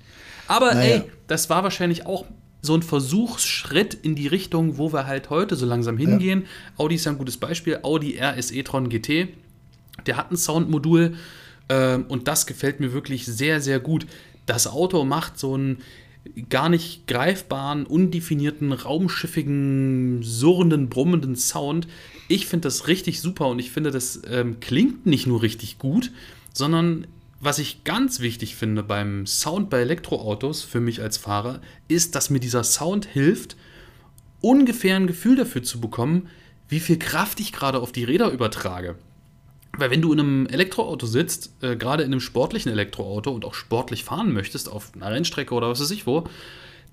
[0.47, 0.95] Aber naja.
[0.97, 2.25] ey, das war wahrscheinlich auch
[2.61, 6.41] so ein Versuchsschritt in die Richtung, wo wir halt heute so langsam hingehen.
[6.41, 6.83] Ja.
[6.83, 7.79] Audi ist ja ein gutes Beispiel.
[7.83, 9.29] Audi RS e-tron GT,
[10.05, 11.15] der hat ein Soundmodul
[11.69, 14.05] äh, und das gefällt mir wirklich sehr, sehr gut.
[14.45, 15.77] Das Auto macht so einen
[16.49, 21.87] gar nicht greifbaren, undefinierten, raumschiffigen, surrenden, brummenden Sound.
[22.29, 26.11] Ich finde das richtig super und ich finde, das ähm, klingt nicht nur richtig gut,
[26.53, 27.07] sondern
[27.41, 32.29] was ich ganz wichtig finde beim Sound bei Elektroautos für mich als Fahrer, ist, dass
[32.29, 33.55] mir dieser Sound hilft,
[34.41, 36.29] ungefähr ein Gefühl dafür zu bekommen,
[36.67, 38.95] wie viel Kraft ich gerade auf die Räder übertrage.
[39.75, 43.55] Weil wenn du in einem Elektroauto sitzt, äh, gerade in einem sportlichen Elektroauto und auch
[43.55, 46.25] sportlich fahren möchtest, auf einer Rennstrecke oder was weiß ich wo,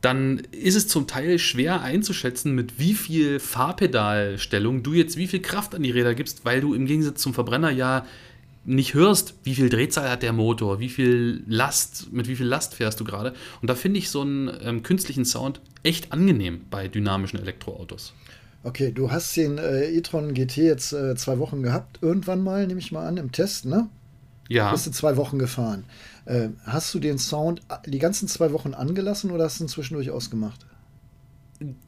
[0.00, 5.40] dann ist es zum Teil schwer einzuschätzen, mit wie viel Fahrpedalstellung du jetzt wie viel
[5.40, 8.06] Kraft an die Räder gibst, weil du im Gegensatz zum Verbrenner ja
[8.66, 12.74] nicht hörst, wie viel Drehzahl hat der Motor, wie viel Last, mit wie viel Last
[12.74, 13.32] fährst du gerade.
[13.62, 18.12] Und da finde ich so einen ähm, künstlichen Sound echt angenehm bei dynamischen Elektroautos.
[18.64, 22.80] Okay, du hast den äh, e-tron GT jetzt äh, zwei Wochen gehabt, irgendwann mal, nehme
[22.80, 23.88] ich mal an, im Test, ne?
[24.48, 24.72] Ja.
[24.72, 25.84] Bist du zwei Wochen gefahren.
[26.26, 30.10] Äh, hast du den Sound die ganzen zwei Wochen angelassen oder hast du ihn zwischendurch
[30.10, 30.66] ausgemacht?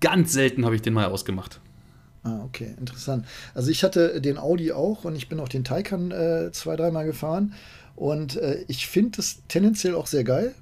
[0.00, 1.60] Ganz selten habe ich den mal ausgemacht.
[2.22, 3.26] Ah, okay, interessant.
[3.54, 7.04] Also ich hatte den Audi auch und ich bin auch den Taycan äh, zwei, dreimal
[7.04, 7.54] gefahren.
[7.96, 10.54] Und äh, ich finde es tendenziell auch sehr geil.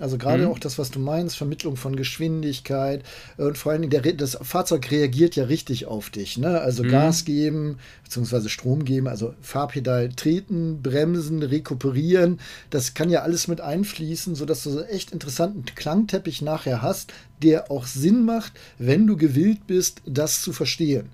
[0.00, 0.50] Also gerade mhm.
[0.50, 3.04] auch das, was du meinst, Vermittlung von Geschwindigkeit
[3.36, 6.38] und vor allen Dingen der, das Fahrzeug reagiert ja richtig auf dich.
[6.38, 6.60] Ne?
[6.60, 6.88] Also mhm.
[6.88, 12.40] Gas geben, beziehungsweise Strom geben, also Fahrpedal treten, bremsen, rekuperieren.
[12.70, 17.70] Das kann ja alles mit einfließen, sodass du so echt interessanten Klangteppich nachher hast, der
[17.70, 21.10] auch Sinn macht, wenn du gewillt bist, das zu verstehen.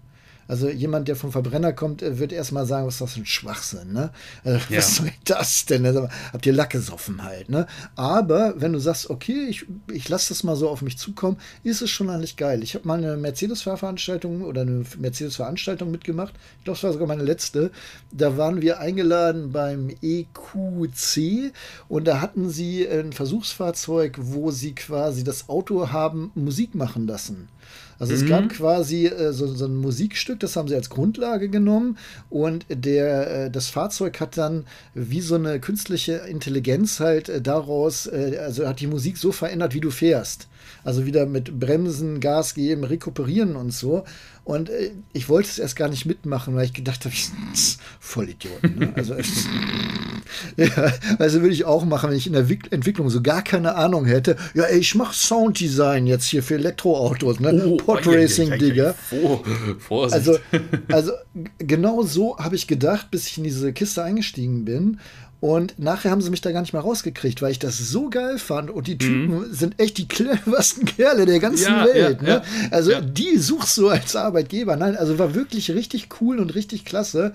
[0.49, 3.27] Also jemand, der vom Verbrenner kommt, äh, wird erstmal sagen, was ist das für ein
[3.27, 4.11] Schwachsinn, ne?
[4.45, 4.79] Also, ja.
[4.79, 5.87] Was soll das denn?
[5.87, 7.67] Also, habt ihr Lack gesoffen halt, ne?
[7.95, 11.83] Aber wenn du sagst, okay, ich, ich lasse das mal so auf mich zukommen, ist
[11.83, 12.63] es schon eigentlich geil.
[12.63, 16.35] Ich habe mal eine Mercedes-Fahrveranstaltung oder eine Mercedes-Veranstaltung mitgemacht.
[16.59, 17.71] Ich glaube, es war sogar meine letzte.
[18.13, 21.53] Da waren wir eingeladen beim EQC
[21.89, 27.49] und da hatten sie ein Versuchsfahrzeug, wo sie quasi das Auto haben Musik machen lassen.
[27.99, 28.23] Also mhm.
[28.23, 31.99] es gab quasi äh, so, so, ein Musikstück, das haben sie als Grundlage genommen
[32.31, 38.07] und der, äh, das Fahrzeug hat dann wie so eine künstliche Intelligenz halt äh, daraus,
[38.07, 40.49] äh, also hat die Musik so verändert, wie du fährst.
[40.85, 44.05] Also wieder mit Bremsen, Gas geben, rekuperieren und so.
[44.47, 47.13] Und äh, ich wollte es erst gar nicht mitmachen, weil ich gedacht habe,
[47.53, 48.79] ich Vollidioten.
[48.79, 48.93] Ne?
[48.95, 49.15] Also,
[50.57, 54.05] ja, also würde ich auch machen, wenn ich in der Entwicklung so gar keine Ahnung
[54.07, 54.37] hätte.
[54.55, 57.61] Ja, ey, ich mache Sounddesign jetzt hier für Elektroautos, ne?
[57.67, 58.95] Oh, Podracing, Digga.
[59.81, 60.15] Vorsicht.
[60.15, 60.39] Also,
[60.93, 61.13] also
[61.59, 65.01] genau so habe ich gedacht, bis ich in diese Kiste eingestiegen bin.
[65.47, 68.37] Und nachher haben sie mich da gar nicht mehr rausgekriegt, weil ich das so geil
[68.37, 68.69] fand.
[68.69, 69.53] Und die Typen mhm.
[69.53, 72.21] sind echt die cleversten Kerle der ganzen ja, Welt.
[72.21, 72.43] Ja, ne?
[72.43, 74.75] ja, also die suchst du als Arbeitgeber.
[74.75, 77.33] Nein, also war wirklich richtig cool und richtig klasse.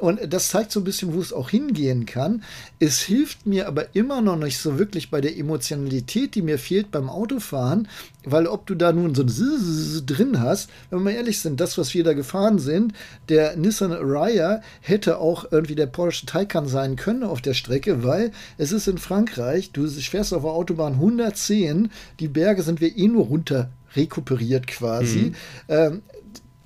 [0.00, 2.42] Und das zeigt so ein bisschen, wo es auch hingehen kann.
[2.80, 6.90] Es hilft mir aber immer noch nicht so wirklich bei der Emotionalität, die mir fehlt
[6.90, 7.86] beim Autofahren,
[8.24, 11.78] weil ob du da nun so ein drin hast, wenn wir mal ehrlich sind, das,
[11.78, 12.92] was wir da gefahren sind,
[13.28, 18.32] der Nissan Ariya hätte auch irgendwie der Porsche Taycan sein können auf der Strecke, weil
[18.58, 23.06] es ist in Frankreich, du fährst auf der Autobahn 110, die Berge sind wir eh
[23.06, 25.18] nur runter rekuperiert quasi.
[25.18, 25.34] Mhm.
[25.68, 26.02] Ähm,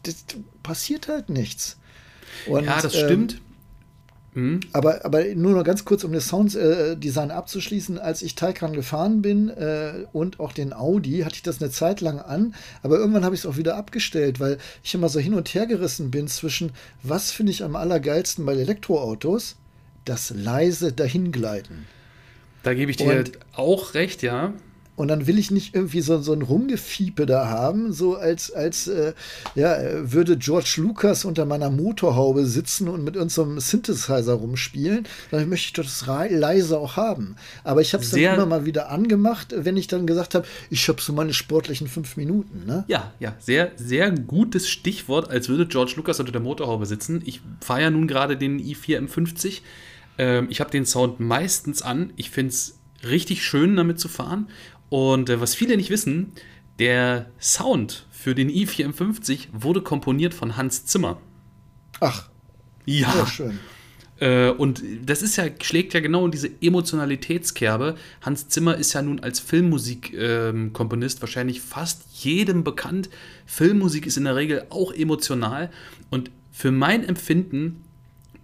[0.02, 0.24] das
[0.62, 1.77] passiert halt nichts.
[2.46, 3.34] Und, ja, das stimmt.
[3.34, 7.98] Ähm, aber, aber nur noch ganz kurz, um das Sounddesign abzuschließen.
[7.98, 12.00] Als ich Taycan gefahren bin äh, und auch den Audi, hatte ich das eine Zeit
[12.00, 12.54] lang an.
[12.82, 15.66] Aber irgendwann habe ich es auch wieder abgestellt, weil ich immer so hin und her
[15.66, 16.72] gerissen bin zwischen,
[17.02, 19.56] was finde ich am allergeilsten bei Elektroautos?
[20.04, 21.86] Das leise Dahingleiten.
[22.62, 24.52] Da gebe ich dir und, auch recht, ja.
[24.98, 28.88] Und dann will ich nicht irgendwie so, so ein Rumgefiepe da haben, so als, als
[28.88, 29.12] äh,
[29.54, 29.78] ja,
[30.10, 35.06] würde George Lucas unter meiner Motorhaube sitzen und mit unserem Synthesizer rumspielen.
[35.30, 37.36] Dann möchte ich das leise auch haben.
[37.62, 40.88] Aber ich habe es dann immer mal wieder angemacht, wenn ich dann gesagt habe, ich
[40.88, 42.66] habe so meine sportlichen fünf Minuten.
[42.66, 42.84] Ne?
[42.88, 47.22] Ja, ja, sehr, sehr gutes Stichwort, als würde George Lucas unter der Motorhaube sitzen.
[47.24, 49.60] Ich fahre ja nun gerade den i4 M50.
[50.18, 52.12] Ähm, ich habe den Sound meistens an.
[52.16, 54.48] Ich finde es richtig schön, damit zu fahren.
[54.88, 56.32] Und äh, was viele nicht wissen,
[56.78, 61.20] der Sound für den i54 wurde komponiert von Hans Zimmer.
[62.00, 62.28] Ach.
[62.84, 63.14] Ja.
[63.14, 63.58] ja schön.
[64.20, 67.96] Äh, und das ist ja, schlägt ja genau in diese Emotionalitätskerbe.
[68.20, 73.10] Hans Zimmer ist ja nun als Filmmusikkomponist ähm, wahrscheinlich fast jedem bekannt.
[73.46, 75.70] Filmmusik ist in der Regel auch emotional.
[76.10, 77.84] Und für mein Empfinden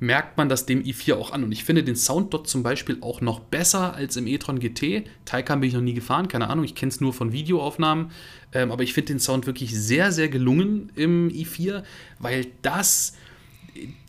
[0.04, 1.44] merkt man das dem i4 auch an.
[1.44, 5.04] Und ich finde den Sound dort zum Beispiel auch noch besser als im e-tron GT.
[5.24, 8.10] Taycan bin ich noch nie gefahren, keine Ahnung, ich kenne es nur von Videoaufnahmen.
[8.52, 11.82] Ähm, aber ich finde den Sound wirklich sehr, sehr gelungen im i4,
[12.18, 13.14] weil das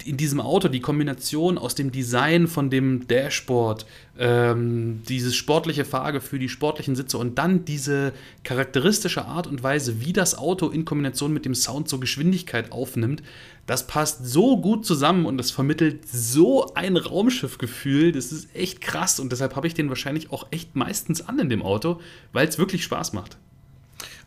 [0.05, 3.85] in diesem Auto die Kombination aus dem Design von dem Dashboard,
[4.17, 8.13] ähm, dieses sportliche Fahrgefühl, die sportlichen Sitze und dann diese
[8.43, 13.23] charakteristische Art und Weise, wie das Auto in Kombination mit dem Sound so Geschwindigkeit aufnimmt,
[13.65, 18.11] das passt so gut zusammen und das vermittelt so ein Raumschiffgefühl.
[18.11, 21.49] Das ist echt krass und deshalb habe ich den wahrscheinlich auch echt meistens an in
[21.49, 21.99] dem Auto,
[22.31, 23.37] weil es wirklich Spaß macht.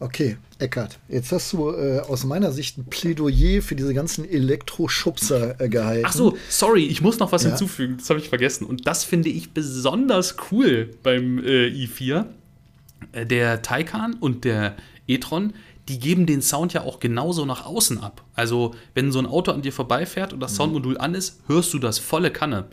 [0.00, 5.60] Okay, Eckart, jetzt hast du äh, aus meiner Sicht ein Plädoyer für diese ganzen Elektroschubser
[5.60, 6.06] äh, gehalten.
[6.06, 7.50] Ach so, sorry, ich muss noch was ja.
[7.50, 8.64] hinzufügen, das habe ich vergessen.
[8.64, 12.26] Und das finde ich besonders cool beim äh, i4.
[13.10, 14.76] Äh, der Taycan und der
[15.08, 15.52] e-tron,
[15.88, 18.24] die geben den Sound ja auch genauso nach außen ab.
[18.34, 20.56] Also, wenn so ein Auto an dir vorbeifährt und das mhm.
[20.56, 22.66] Soundmodul an ist, hörst du das volle Kanne.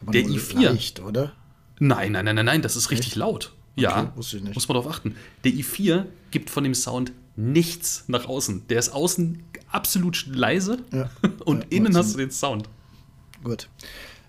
[0.00, 0.62] Aber der i4.
[0.62, 1.32] Leicht, oder?
[1.78, 3.16] Nein, nein, nein, nein, nein, das ist richtig Echt?
[3.16, 3.52] laut.
[3.76, 5.16] Ja, okay, muss man darauf achten.
[5.44, 8.66] Der i4 gibt von dem Sound nichts nach außen.
[8.68, 11.10] Der ist außen absolut leise ja.
[11.44, 12.68] und ja, innen hast du den Sound.
[13.42, 13.68] Gut.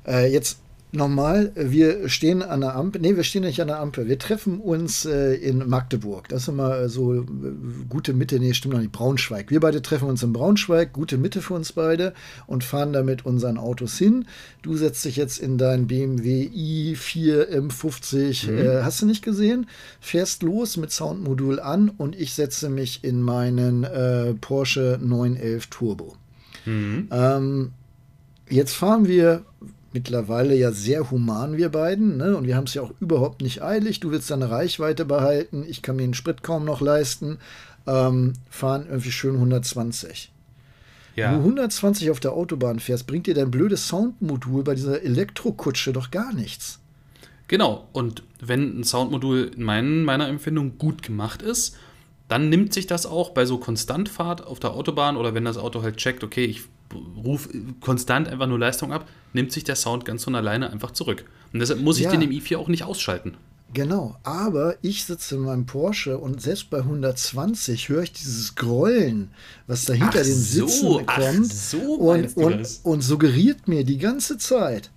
[0.06, 0.60] Äh, jetzt
[0.92, 4.60] nochmal, wir stehen an der Ampel, nee, wir stehen nicht an der Ampel, wir treffen
[4.60, 6.28] uns äh, in Magdeburg.
[6.30, 7.26] Das ist immer äh, so äh,
[7.88, 9.52] gute Mitte, nee, stimmt noch nicht, Braunschweig.
[9.52, 12.14] Wir beide treffen uns in Braunschweig, gute Mitte für uns beide
[12.48, 14.26] und fahren da mit unseren Autos hin.
[14.62, 18.58] Du setzt dich jetzt in dein BMW i4 M50, mhm.
[18.58, 19.68] äh, hast du nicht gesehen?
[20.00, 26.16] Fährst los mit Soundmodul an und ich setze mich in meinen äh, Porsche 911 Turbo.
[26.66, 27.08] Mhm.
[27.12, 27.72] Ähm,
[28.50, 29.46] jetzt fahren wir
[29.94, 32.18] mittlerweile ja sehr human, wir beiden.
[32.18, 32.36] Ne?
[32.36, 34.00] Und wir haben es ja auch überhaupt nicht eilig.
[34.00, 35.66] Du willst deine Reichweite behalten.
[35.68, 37.40] Ich kann mir den Sprit kaum noch leisten.
[37.88, 40.32] Ähm, fahren irgendwie schön 120.
[41.16, 41.32] Ja.
[41.32, 45.92] Wenn du 120 auf der Autobahn fährst, bringt dir dein blödes Soundmodul bei dieser Elektrokutsche
[45.92, 46.80] doch gar nichts.
[47.48, 47.88] Genau.
[47.92, 51.76] Und wenn ein Soundmodul in mein, meiner Empfindung gut gemacht ist,
[52.30, 55.82] dann nimmt sich das auch bei so Konstantfahrt auf der Autobahn oder wenn das Auto
[55.82, 56.62] halt checkt, okay, ich
[56.94, 61.26] rufe konstant einfach nur Leistung ab, nimmt sich der Sound ganz von alleine einfach zurück.
[61.54, 62.12] Und deshalb muss ich ja.
[62.12, 63.36] den im i4 auch nicht ausschalten.
[63.74, 69.32] Genau, aber ich sitze in meinem Porsche und selbst bei 120 höre ich dieses Grollen,
[69.66, 73.98] was da hinter ach den Sitzen so, kommt so und, und, und suggeriert mir die
[73.98, 74.92] ganze Zeit,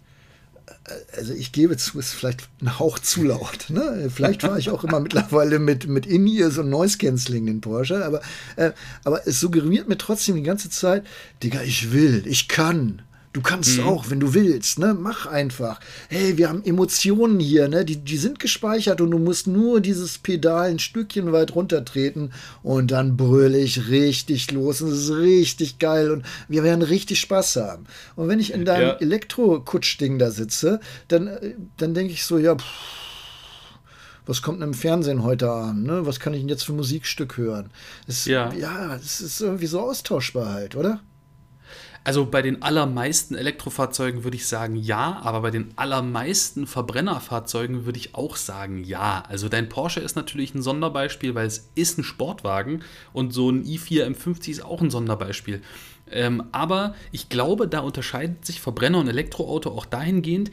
[1.16, 3.70] also ich gebe zu, ist vielleicht ein Hauch zu laut.
[3.70, 4.10] Ne?
[4.14, 8.20] Vielleicht fahre ich auch immer mittlerweile mit, mit In-Ears und Noise-Canceling den Porsche, aber,
[8.56, 8.72] äh,
[9.04, 11.04] aber es suggeriert mir trotzdem die ganze Zeit,
[11.42, 13.02] Digga, ich will, ich kann.
[13.34, 13.88] Du kannst mhm.
[13.88, 14.94] auch, wenn du willst, ne?
[14.94, 15.80] Mach einfach.
[16.08, 17.84] Hey, wir haben Emotionen hier, ne?
[17.84, 22.32] Die, die sind gespeichert und du musst nur dieses Pedal ein Stückchen weit runtertreten
[22.62, 27.18] und dann brülle ich richtig los und es ist richtig geil und wir werden richtig
[27.18, 27.86] Spaß haben.
[28.14, 28.96] Und wenn ich in deinem ja.
[29.00, 30.78] Elektro-Kutsch-Ding da sitze,
[31.08, 32.64] dann, äh, dann denke ich so, ja, pff,
[34.26, 35.82] was kommt denn im Fernsehen heute an?
[35.82, 36.06] Ne?
[36.06, 37.70] Was kann ich denn jetzt für Musikstück hören?
[38.06, 38.52] Es, ja.
[38.54, 41.00] ja, es ist irgendwie so austauschbar halt, oder?
[42.06, 47.98] Also bei den allermeisten Elektrofahrzeugen würde ich sagen ja, aber bei den allermeisten Verbrennerfahrzeugen würde
[47.98, 49.24] ich auch sagen ja.
[49.26, 52.82] Also dein Porsche ist natürlich ein Sonderbeispiel, weil es ist ein Sportwagen
[53.14, 55.62] und so ein i4 M50 ist auch ein Sonderbeispiel.
[56.10, 60.50] Ähm, aber ich glaube, da unterscheidet sich Verbrenner und Elektroauto auch dahingehend,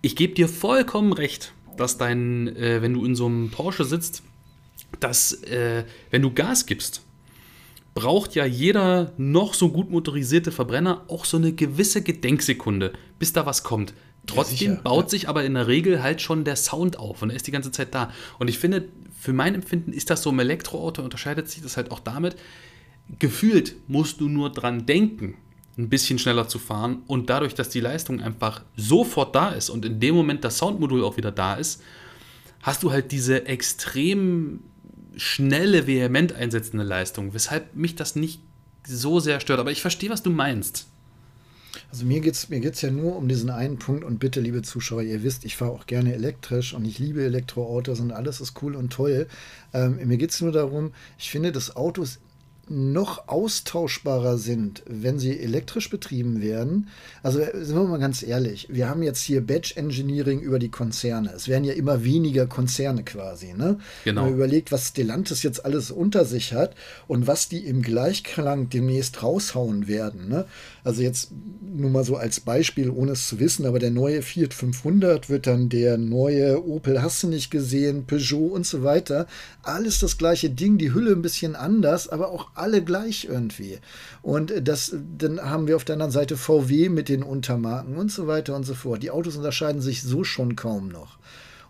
[0.00, 4.22] ich gebe dir vollkommen recht, dass dein, äh, wenn du in so einem Porsche sitzt,
[5.00, 7.02] dass äh, wenn du Gas gibst,
[7.98, 13.44] braucht ja jeder noch so gut motorisierte Verbrenner auch so eine gewisse Gedenksekunde, bis da
[13.44, 13.92] was kommt.
[14.24, 15.08] Trotzdem ja, baut ja.
[15.08, 17.72] sich aber in der Regel halt schon der Sound auf und er ist die ganze
[17.72, 18.12] Zeit da.
[18.38, 18.86] Und ich finde,
[19.18, 22.36] für mein Empfinden ist das so im Elektroauto, unterscheidet sich das halt auch damit,
[23.18, 25.34] gefühlt musst du nur dran denken,
[25.76, 29.84] ein bisschen schneller zu fahren und dadurch, dass die Leistung einfach sofort da ist und
[29.84, 31.82] in dem Moment das Soundmodul auch wieder da ist,
[32.62, 34.60] hast du halt diese extrem
[35.18, 38.40] schnelle, vehement einsetzende Leistung, weshalb mich das nicht
[38.86, 39.60] so sehr stört.
[39.60, 40.86] Aber ich verstehe, was du meinst.
[41.90, 44.62] Also mir geht es mir geht's ja nur um diesen einen Punkt und bitte, liebe
[44.62, 48.62] Zuschauer, ihr wisst, ich fahre auch gerne elektrisch und ich liebe Elektroautos und alles ist
[48.62, 49.26] cool und toll.
[49.72, 52.20] Ähm, mir geht es nur darum, ich finde, das Auto ist
[52.70, 56.88] noch austauschbarer sind, wenn sie elektrisch betrieben werden.
[57.22, 61.32] Also sind wir mal ganz ehrlich, wir haben jetzt hier Batch Engineering über die Konzerne.
[61.34, 63.54] Es werden ja immer weniger Konzerne quasi.
[63.54, 63.78] Ne?
[64.04, 64.22] Genau.
[64.22, 66.74] Wenn man überlegt, was Stellantis jetzt alles unter sich hat
[67.06, 70.28] und was die im Gleichklang demnächst raushauen werden.
[70.28, 70.44] Ne?
[70.84, 74.54] Also jetzt nur mal so als Beispiel, ohne es zu wissen, aber der neue Fiat
[74.54, 79.26] 500 wird dann der neue Opel, hast du nicht gesehen, Peugeot und so weiter.
[79.62, 83.78] Alles das gleiche Ding, die Hülle ein bisschen anders, aber auch alle gleich irgendwie.
[84.22, 88.26] Und das, dann haben wir auf der anderen Seite VW mit den Untermarken und so
[88.26, 89.02] weiter und so fort.
[89.02, 91.18] Die Autos unterscheiden sich so schon kaum noch.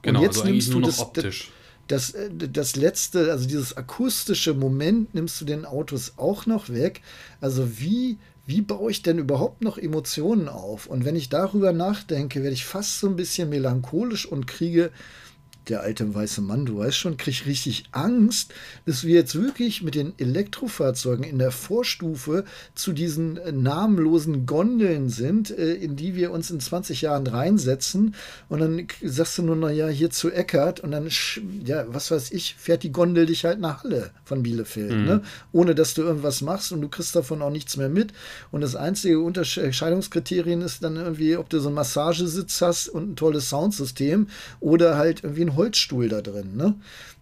[0.03, 1.51] Genau, und jetzt also nimmst du das, optisch.
[1.89, 7.03] Das, das, das letzte, also dieses akustische Moment nimmst du den Autos auch noch weg.
[7.41, 8.19] Also wie
[8.49, 10.87] wie baue ich denn überhaupt noch Emotionen auf?
[10.87, 14.91] Und wenn ich darüber nachdenke, werde ich fast so ein bisschen melancholisch und kriege
[15.69, 18.53] der alte weiße Mann, du weißt schon, kriegt richtig Angst,
[18.87, 22.45] dass wir jetzt wirklich mit den Elektrofahrzeugen in der Vorstufe
[22.75, 28.15] zu diesen äh, namenlosen Gondeln sind, äh, in die wir uns in 20 Jahren reinsetzen.
[28.49, 31.09] Und dann sagst du nur, naja, hier zu Eckert und dann,
[31.65, 35.05] ja, was weiß ich, fährt die Gondel dich halt nach Halle von Bielefeld, mhm.
[35.05, 35.23] ne?
[35.53, 38.13] ohne dass du irgendwas machst und du kriegst davon auch nichts mehr mit.
[38.51, 43.17] Und das einzige Unterscheidungskriterium ist dann irgendwie, ob du so einen Massagesitz hast und ein
[43.17, 44.29] tolles Soundsystem
[44.61, 46.75] oder halt irgendwie ein Holzstuhl da drin, ne?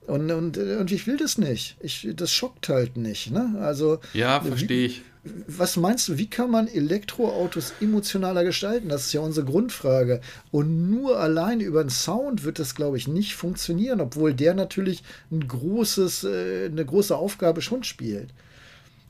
[0.07, 1.77] Und, und, und ich will das nicht.
[1.81, 3.57] Ich, das schockt halt nicht, ne?
[3.61, 3.99] Also.
[4.15, 5.03] Ja, verstehe ich.
[5.49, 8.89] Was meinst du, wie kann man Elektroautos emotionaler gestalten?
[8.89, 10.21] Das ist ja unsere Grundfrage.
[10.53, 15.03] Und nur allein über den Sound wird das, glaube ich, nicht funktionieren, obwohl der natürlich
[15.33, 18.33] ein großes, äh, eine große Aufgabe schon spielt.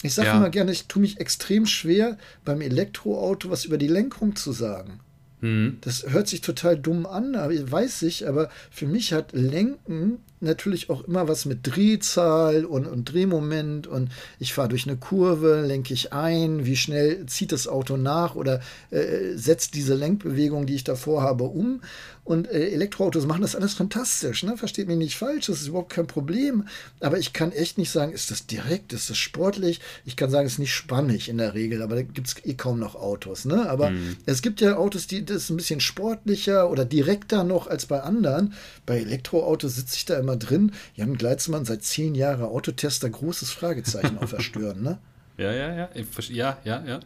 [0.02, 0.36] Ich sage ja.
[0.36, 2.16] immer gerne, ich tue mich extrem schwer,
[2.46, 5.00] beim Elektroauto was über die Lenkung zu sagen.
[5.40, 5.78] Mhm.
[5.82, 10.90] Das hört sich total dumm an, aber weiß ich, aber für mich hat Lenken natürlich
[10.90, 15.94] auch immer was mit Drehzahl und, und Drehmoment und ich fahre durch eine Kurve, lenke
[15.94, 18.60] ich ein, wie schnell zieht das Auto nach oder
[18.90, 21.80] äh, setzt diese Lenkbewegung, die ich davor habe, um.
[22.26, 24.56] Und äh, Elektroautos machen das alles fantastisch, ne?
[24.56, 26.66] versteht mich nicht falsch, das ist überhaupt kein Problem.
[26.98, 29.80] Aber ich kann echt nicht sagen, ist das direkt, ist das sportlich?
[30.04, 32.54] Ich kann sagen, es ist nicht spannig in der Regel, aber da gibt es eh
[32.54, 33.44] kaum noch Autos.
[33.44, 33.70] Ne?
[33.70, 34.16] Aber mhm.
[34.26, 38.54] es gibt ja Autos, die das ein bisschen sportlicher oder direkter noch als bei anderen.
[38.86, 40.72] Bei Elektroautos sitze ich da immer drin.
[40.94, 44.82] Jan Gleitzmann, seit zehn Jahren Autotester, großes Fragezeichen auf der Stirn.
[44.82, 44.98] Ne?
[45.38, 45.88] Ja, ja, ja,
[46.30, 47.00] ja, ja, ja.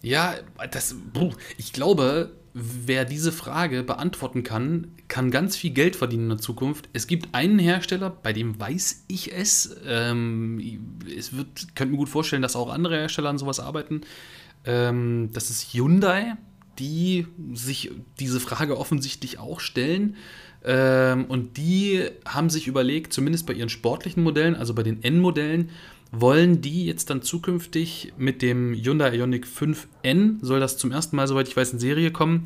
[0.00, 0.34] Ja,
[0.70, 0.94] das,
[1.58, 6.88] ich glaube, wer diese Frage beantworten kann, kann ganz viel Geld verdienen in der Zukunft.
[6.92, 9.76] Es gibt einen Hersteller, bei dem weiß ich es.
[9.84, 14.02] Ähm, es wird, könnt mir gut vorstellen, dass auch andere Hersteller an sowas arbeiten.
[14.64, 16.36] Ähm, das ist Hyundai,
[16.78, 17.90] die sich
[18.20, 20.16] diese Frage offensichtlich auch stellen.
[20.66, 25.70] Ähm, und die haben sich überlegt, zumindest bei ihren sportlichen Modellen, also bei den N-Modellen,
[26.10, 31.28] wollen die jetzt dann zukünftig mit dem Hyundai Ioniq 5N, soll das zum ersten Mal,
[31.28, 32.44] soweit ich weiß, in Serie kommen,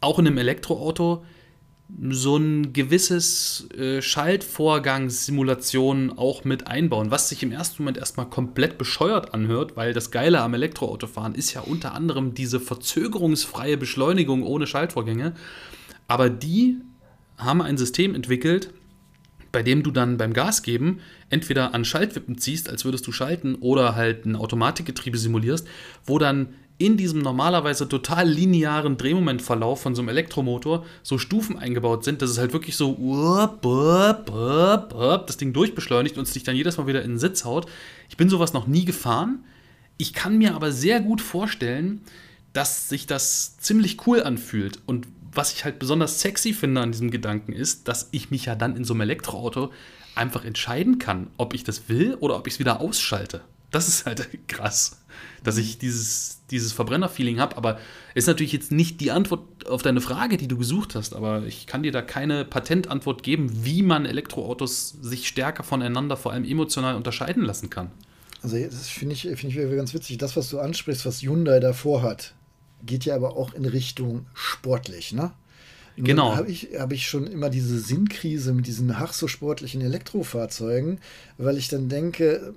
[0.00, 1.22] auch in einem Elektroauto
[2.08, 8.78] so ein gewisses äh, Schaltvorgangssimulation auch mit einbauen, was sich im ersten Moment erstmal komplett
[8.78, 14.68] bescheuert anhört, weil das Geile am Elektroautofahren ist ja unter anderem diese verzögerungsfreie Beschleunigung ohne
[14.68, 15.34] Schaltvorgänge.
[16.06, 16.76] Aber die
[17.44, 18.72] haben ein System entwickelt,
[19.52, 23.56] bei dem du dann beim Gas geben entweder an Schaltwippen ziehst, als würdest du schalten,
[23.56, 25.66] oder halt ein Automatikgetriebe simulierst,
[26.04, 32.04] wo dann in diesem normalerweise total linearen Drehmomentverlauf von so einem Elektromotor so Stufen eingebaut
[32.04, 32.96] sind, dass es halt wirklich so
[35.26, 37.66] das Ding durchbeschleunigt und es dich dann jedes Mal wieder in den Sitz haut.
[38.08, 39.44] Ich bin sowas noch nie gefahren.
[39.98, 42.00] Ich kann mir aber sehr gut vorstellen,
[42.54, 44.78] dass sich das ziemlich cool anfühlt.
[44.86, 48.54] Und was ich halt besonders sexy finde an diesem Gedanken ist, dass ich mich ja
[48.54, 49.70] dann in so einem Elektroauto
[50.14, 53.42] einfach entscheiden kann, ob ich das will oder ob ich es wieder ausschalte.
[53.70, 55.00] Das ist halt krass,
[55.44, 57.56] dass ich dieses, dieses Verbrenner-Feeling habe.
[57.56, 57.78] Aber
[58.14, 61.14] ist natürlich jetzt nicht die Antwort auf deine Frage, die du gesucht hast.
[61.14, 66.32] Aber ich kann dir da keine Patentantwort geben, wie man Elektroautos sich stärker voneinander, vor
[66.32, 67.90] allem emotional, unterscheiden lassen kann.
[68.42, 70.18] Also, das finde ich, find ich ganz witzig.
[70.18, 72.34] Das, was du ansprichst, was Hyundai davor hat,
[72.84, 75.32] geht ja aber auch in Richtung sportlich, ne?
[75.96, 76.36] Genau.
[76.36, 80.98] Habe ich, hab ich schon immer diese Sinnkrise mit diesen ach so sportlichen Elektrofahrzeugen,
[81.36, 82.54] weil ich dann denke,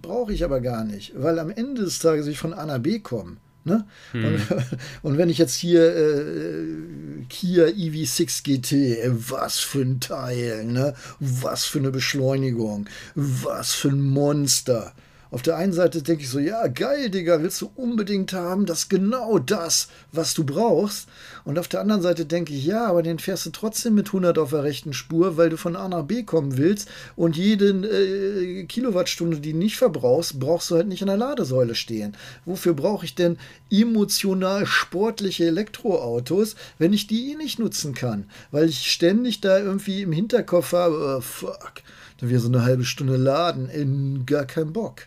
[0.00, 2.98] brauche ich aber gar nicht, weil am Ende des Tages ich von A nach B
[2.98, 3.36] komme.
[3.64, 3.86] Ne?
[4.12, 4.24] Hm.
[4.24, 4.46] Und,
[5.02, 10.94] und, wenn ich jetzt hier äh, Kia EV6 GT, äh, was für ein Teil, ne?
[11.20, 14.92] was für eine Beschleunigung, was für ein Monster.
[15.30, 18.80] Auf der einen Seite denke ich so, ja, geil, Digga, willst du unbedingt haben, das
[18.80, 21.06] ist genau das, was du brauchst.
[21.44, 24.38] Und auf der anderen Seite denke ich, ja, aber den fährst du trotzdem mit 100
[24.38, 28.64] auf der rechten Spur, weil du von A nach B kommen willst und jede äh,
[28.64, 32.16] Kilowattstunde, die du nicht verbrauchst, brauchst du halt nicht in der Ladesäule stehen.
[32.46, 33.36] Wofür brauche ich denn
[33.70, 38.30] emotional sportliche Elektroautos, wenn ich die eh nicht nutzen kann?
[38.50, 41.82] Weil ich ständig da irgendwie im Hinterkopf habe, oh, fuck,
[42.18, 45.02] dann wir so eine halbe Stunde laden, in gar keinen Bock.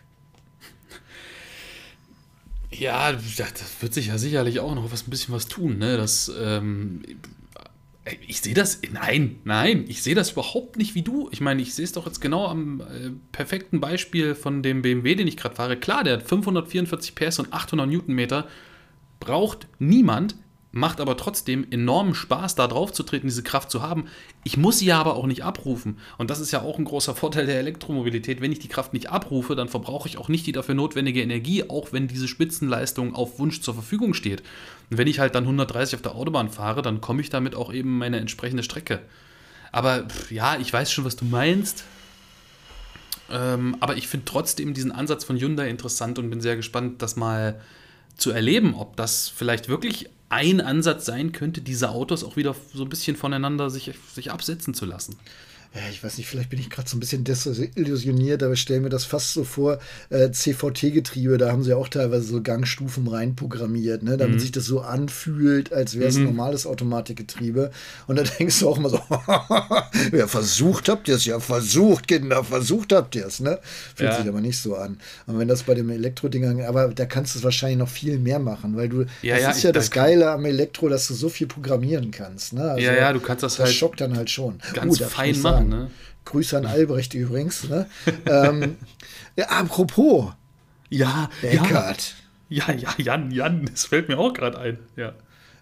[2.72, 5.96] Ja, das wird sich ja sicherlich auch noch was ein bisschen was tun, ne?
[5.96, 7.02] Das, ähm,
[8.26, 11.28] ich sehe das, nein, nein, ich sehe das überhaupt nicht wie du.
[11.30, 15.14] Ich meine, ich sehe es doch jetzt genau am äh, perfekten Beispiel von dem BMW,
[15.14, 15.76] den ich gerade fahre.
[15.76, 18.48] Klar, der hat 544 PS und 800 Newtonmeter,
[19.20, 20.34] braucht niemand,
[20.72, 24.06] macht aber trotzdem enormen Spaß, da drauf zu treten, diese Kraft zu haben.
[24.42, 25.98] Ich muss sie aber auch nicht abrufen.
[26.16, 28.40] Und das ist ja auch ein großer Vorteil der Elektromobilität.
[28.40, 31.68] Wenn ich die Kraft nicht abrufe, dann verbrauche ich auch nicht die dafür notwendige Energie,
[31.68, 34.42] auch wenn diese Spitzenleistung auf Wunsch zur Verfügung steht.
[34.90, 37.72] Und wenn ich halt dann 130 auf der Autobahn fahre, dann komme ich damit auch
[37.72, 39.00] eben meine entsprechende Strecke.
[39.72, 41.84] Aber ja, ich weiß schon, was du meinst.
[43.30, 47.16] Ähm, aber ich finde trotzdem diesen Ansatz von Hyundai interessant und bin sehr gespannt, das
[47.16, 47.60] mal
[48.22, 52.84] zu erleben, ob das vielleicht wirklich ein Ansatz sein könnte, diese Autos auch wieder so
[52.84, 55.18] ein bisschen voneinander sich, sich absetzen zu lassen
[55.90, 58.90] ich weiß nicht, vielleicht bin ich gerade so ein bisschen desillusioniert, aber ich stelle mir
[58.90, 59.78] das fast so vor,
[60.10, 64.40] äh, CVT-Getriebe, da haben sie auch teilweise so Gangstufen reinprogrammiert, ne, damit mhm.
[64.40, 66.22] sich das so anfühlt, als wäre es mhm.
[66.22, 67.70] ein normales Automatikgetriebe.
[68.06, 69.00] Und da denkst du auch immer so,
[70.16, 73.58] ja, versucht habt ihr es, ja, versucht, Kinder, versucht habt ihr es, ne?
[73.94, 74.18] Fühlt ja.
[74.18, 74.98] sich aber nicht so an.
[75.26, 78.40] Und wenn das bei dem Elektrodingern, aber da kannst du es wahrscheinlich noch viel mehr
[78.40, 81.30] machen, weil du, ja, das ja, ist ja das Geile am Elektro, dass du so
[81.30, 82.72] viel programmieren kannst, ne?
[82.72, 83.68] Also, ja, ja, du kannst das, das halt.
[83.70, 84.58] Das schockt dann halt schon.
[84.74, 85.61] Ganz uh, fein machen.
[85.68, 85.90] Ne?
[86.24, 87.68] Grüße an Albrecht übrigens.
[87.68, 87.86] Ne?
[88.26, 88.76] ähm,
[89.36, 90.32] ja, apropos.
[90.88, 92.14] Ja, Eckart.
[92.48, 94.78] Ja, ja, Jan, Jan, das fällt mir auch gerade ein.
[94.96, 95.14] Ja.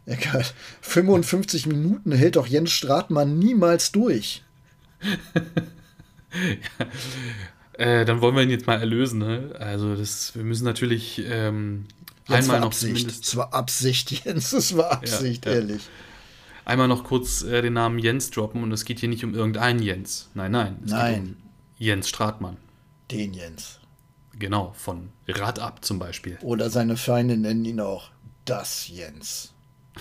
[0.06, 4.42] Eckart, 55 Minuten hält doch Jens Stratmann niemals durch.
[5.02, 6.86] ja.
[7.74, 9.20] Äh, dann wollen wir ihn jetzt mal erlösen.
[9.20, 9.54] Ne?
[9.58, 11.86] Also das, wir müssen natürlich ähm,
[12.26, 12.96] einmal noch Absicht.
[12.96, 13.24] zumindest.
[13.24, 15.82] Es war Absicht, Jens, es war Absicht, ja, ehrlich
[16.64, 19.80] einmal noch kurz äh, den Namen Jens droppen und es geht hier nicht um irgendeinen
[19.82, 20.30] Jens.
[20.34, 20.78] Nein, nein.
[20.84, 21.12] Es nein.
[21.12, 21.36] geht um
[21.78, 22.56] Jens Stratmann.
[23.10, 23.80] Den Jens.
[24.38, 26.38] Genau, von Rad ab zum Beispiel.
[26.42, 28.10] Oder seine Feinde nennen ihn auch
[28.44, 29.52] das Jens.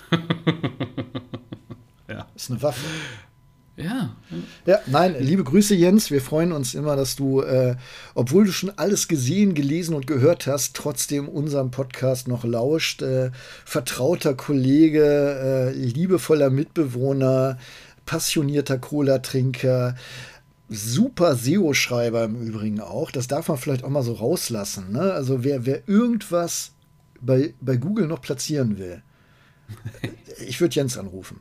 [2.08, 2.28] ja.
[2.36, 2.86] Ist eine Waffe.
[3.80, 4.14] Ja.
[4.66, 6.12] Ja, nein, liebe Grüße, Jens.
[6.12, 7.78] Wir freuen uns immer, dass du, äh,
[8.14, 13.02] obwohl du schon alles gesehen, gelesen und gehört hast, trotzdem unserem Podcast noch lauscht.
[13.02, 13.32] Äh,
[13.64, 17.58] vertrauter Kollege, äh, liebevoller Mitbewohner,
[18.06, 19.96] passionierter Cola-Trinker.
[20.68, 23.12] Super SEO-Schreiber im Übrigen auch.
[23.12, 24.92] Das darf man vielleicht auch mal so rauslassen.
[24.92, 25.14] Ne?
[25.14, 26.74] Also wer, wer irgendwas
[27.22, 29.02] bei, bei Google noch platzieren will,
[30.46, 31.40] ich würde Jens anrufen.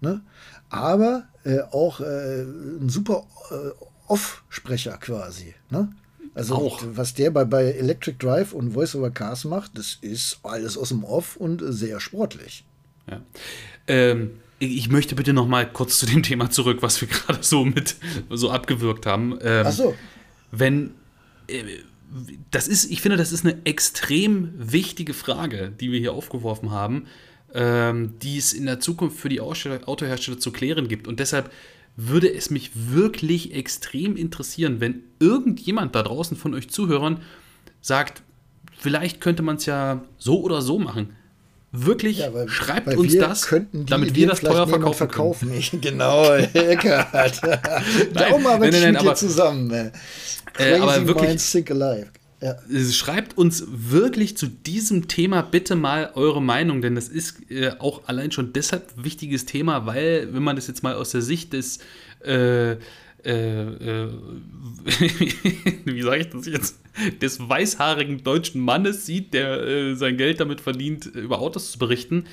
[0.00, 0.22] Ne?
[0.68, 5.54] Aber äh, auch äh, ein super äh, Off-Sprecher quasi.
[5.70, 5.92] Ne?
[6.34, 6.82] Also auch.
[6.86, 10.90] was der bei, bei Electric Drive und Voice over Cars macht, das ist alles aus
[10.90, 12.64] dem Off und sehr sportlich.
[13.10, 13.22] Ja.
[13.86, 17.64] Ähm, ich möchte bitte noch mal kurz zu dem Thema zurück, was wir gerade so
[17.64, 17.96] mit
[18.30, 19.38] so abgewürgt haben.
[19.42, 19.94] Ähm, Ach so.
[20.50, 20.94] Wenn
[21.46, 21.62] äh,
[22.50, 27.06] das ist, ich finde, das ist eine extrem wichtige Frage, die wir hier aufgeworfen haben
[27.54, 31.08] die es in der Zukunft für die Autohersteller zu klären gibt.
[31.08, 31.50] Und deshalb
[31.96, 37.22] würde es mich wirklich extrem interessieren, wenn irgendjemand da draußen von euch Zuhörern
[37.80, 38.22] sagt,
[38.78, 41.16] vielleicht könnte man es ja so oder so machen.
[41.72, 45.48] Wirklich, ja, weil, schreibt weil uns das, damit wir das teuer verkaufen, verkaufen.
[45.50, 45.80] Können.
[45.80, 47.42] Genau, Eckart.
[48.14, 49.92] Daumen aber nein, nein, nein, aber, zusammen.
[50.58, 51.40] Äh, aber wirklich,
[52.40, 52.56] ja.
[52.90, 58.06] Schreibt uns wirklich zu diesem Thema bitte mal eure Meinung, denn das ist äh, auch
[58.08, 61.54] allein schon deshalb ein wichtiges Thema, weil, wenn man das jetzt mal aus der Sicht
[61.54, 61.78] des,
[62.24, 62.76] äh, äh,
[63.24, 64.08] äh
[65.84, 66.78] wie sage ich das jetzt,
[67.22, 72.24] des weißhaarigen deutschen Mannes sieht, der äh, sein Geld damit verdient, über Autos zu berichten,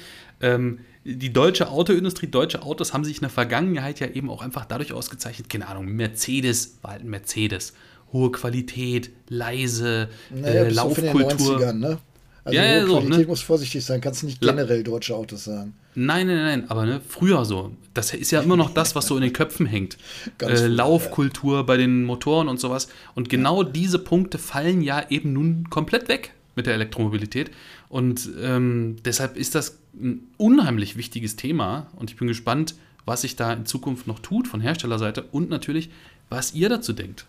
[0.42, 4.66] ähm, die deutsche Autoindustrie, deutsche Autos haben sich in der Vergangenheit ja eben auch einfach
[4.66, 7.74] dadurch ausgezeichnet, keine Ahnung, Mercedes war halt ein Mercedes
[8.14, 11.60] hohe Qualität, leise, naja, äh, Laufkultur.
[11.60, 11.98] Den 90ern, ne?
[12.46, 13.28] Also ja, hohe ja, so, Qualität ne?
[13.28, 15.74] muss vorsichtig sein, kannst du nicht generell deutsche Autos sagen.
[15.96, 17.72] Nein, nein, nein, aber ne, früher so.
[17.94, 19.98] Das ist ja immer noch das, was so in den Köpfen hängt.
[20.40, 21.62] Äh, früh, Laufkultur ja.
[21.64, 22.88] bei den Motoren und sowas.
[23.16, 23.70] Und genau ja.
[23.70, 26.34] diese Punkte fallen ja eben nun komplett weg.
[26.56, 27.52] mit der Elektromobilität.
[27.90, 33.36] Und ähm, deshalb ist das ein unheimlich wichtiges Thema und ich bin gespannt, was sich
[33.36, 35.90] da in Zukunft noch tut von Herstellerseite und natürlich,
[36.30, 37.26] was ihr dazu denkt.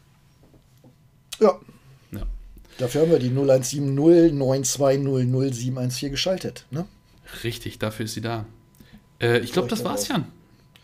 [1.41, 1.59] Ja.
[2.13, 2.23] Ja.
[2.79, 6.65] Dafür haben wir die 0170 9200714 geschaltet.
[6.71, 6.87] Ne?
[7.43, 8.47] Richtig, dafür ist sie da.
[9.21, 10.09] Äh, ich glaube, das war's.
[10.09, 10.27] Jan.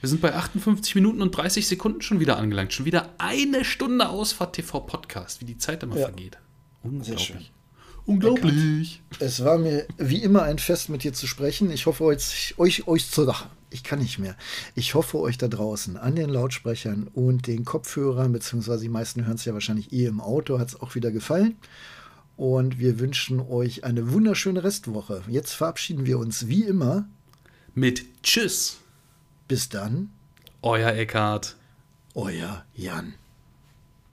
[0.00, 2.72] Wir sind bei 58 Minuten und 30 Sekunden schon wieder angelangt.
[2.72, 6.06] Schon wieder eine Stunde Ausfahrt TV Podcast, wie die Zeit immer Ja.
[6.06, 6.38] vergeht.
[6.82, 7.52] Unglaublich.
[8.06, 9.02] Unglaublich.
[9.18, 11.70] Es war mir wie immer ein Fest, mit dir zu sprechen.
[11.70, 13.28] Ich hoffe, euch, euch, euch zu.
[13.28, 14.36] Ach, ich kann nicht mehr.
[14.74, 19.36] Ich hoffe, euch da draußen an den Lautsprechern und den Kopfhörern, beziehungsweise die meisten hören
[19.36, 21.56] es ja wahrscheinlich eh im Auto, hat es auch wieder gefallen.
[22.36, 25.22] Und wir wünschen euch eine wunderschöne Restwoche.
[25.28, 27.06] Jetzt verabschieden wir uns wie immer.
[27.74, 28.78] Mit Tschüss,
[29.46, 30.10] Bis dann,
[30.62, 31.56] euer Eckhart.
[32.14, 33.14] euer Jan.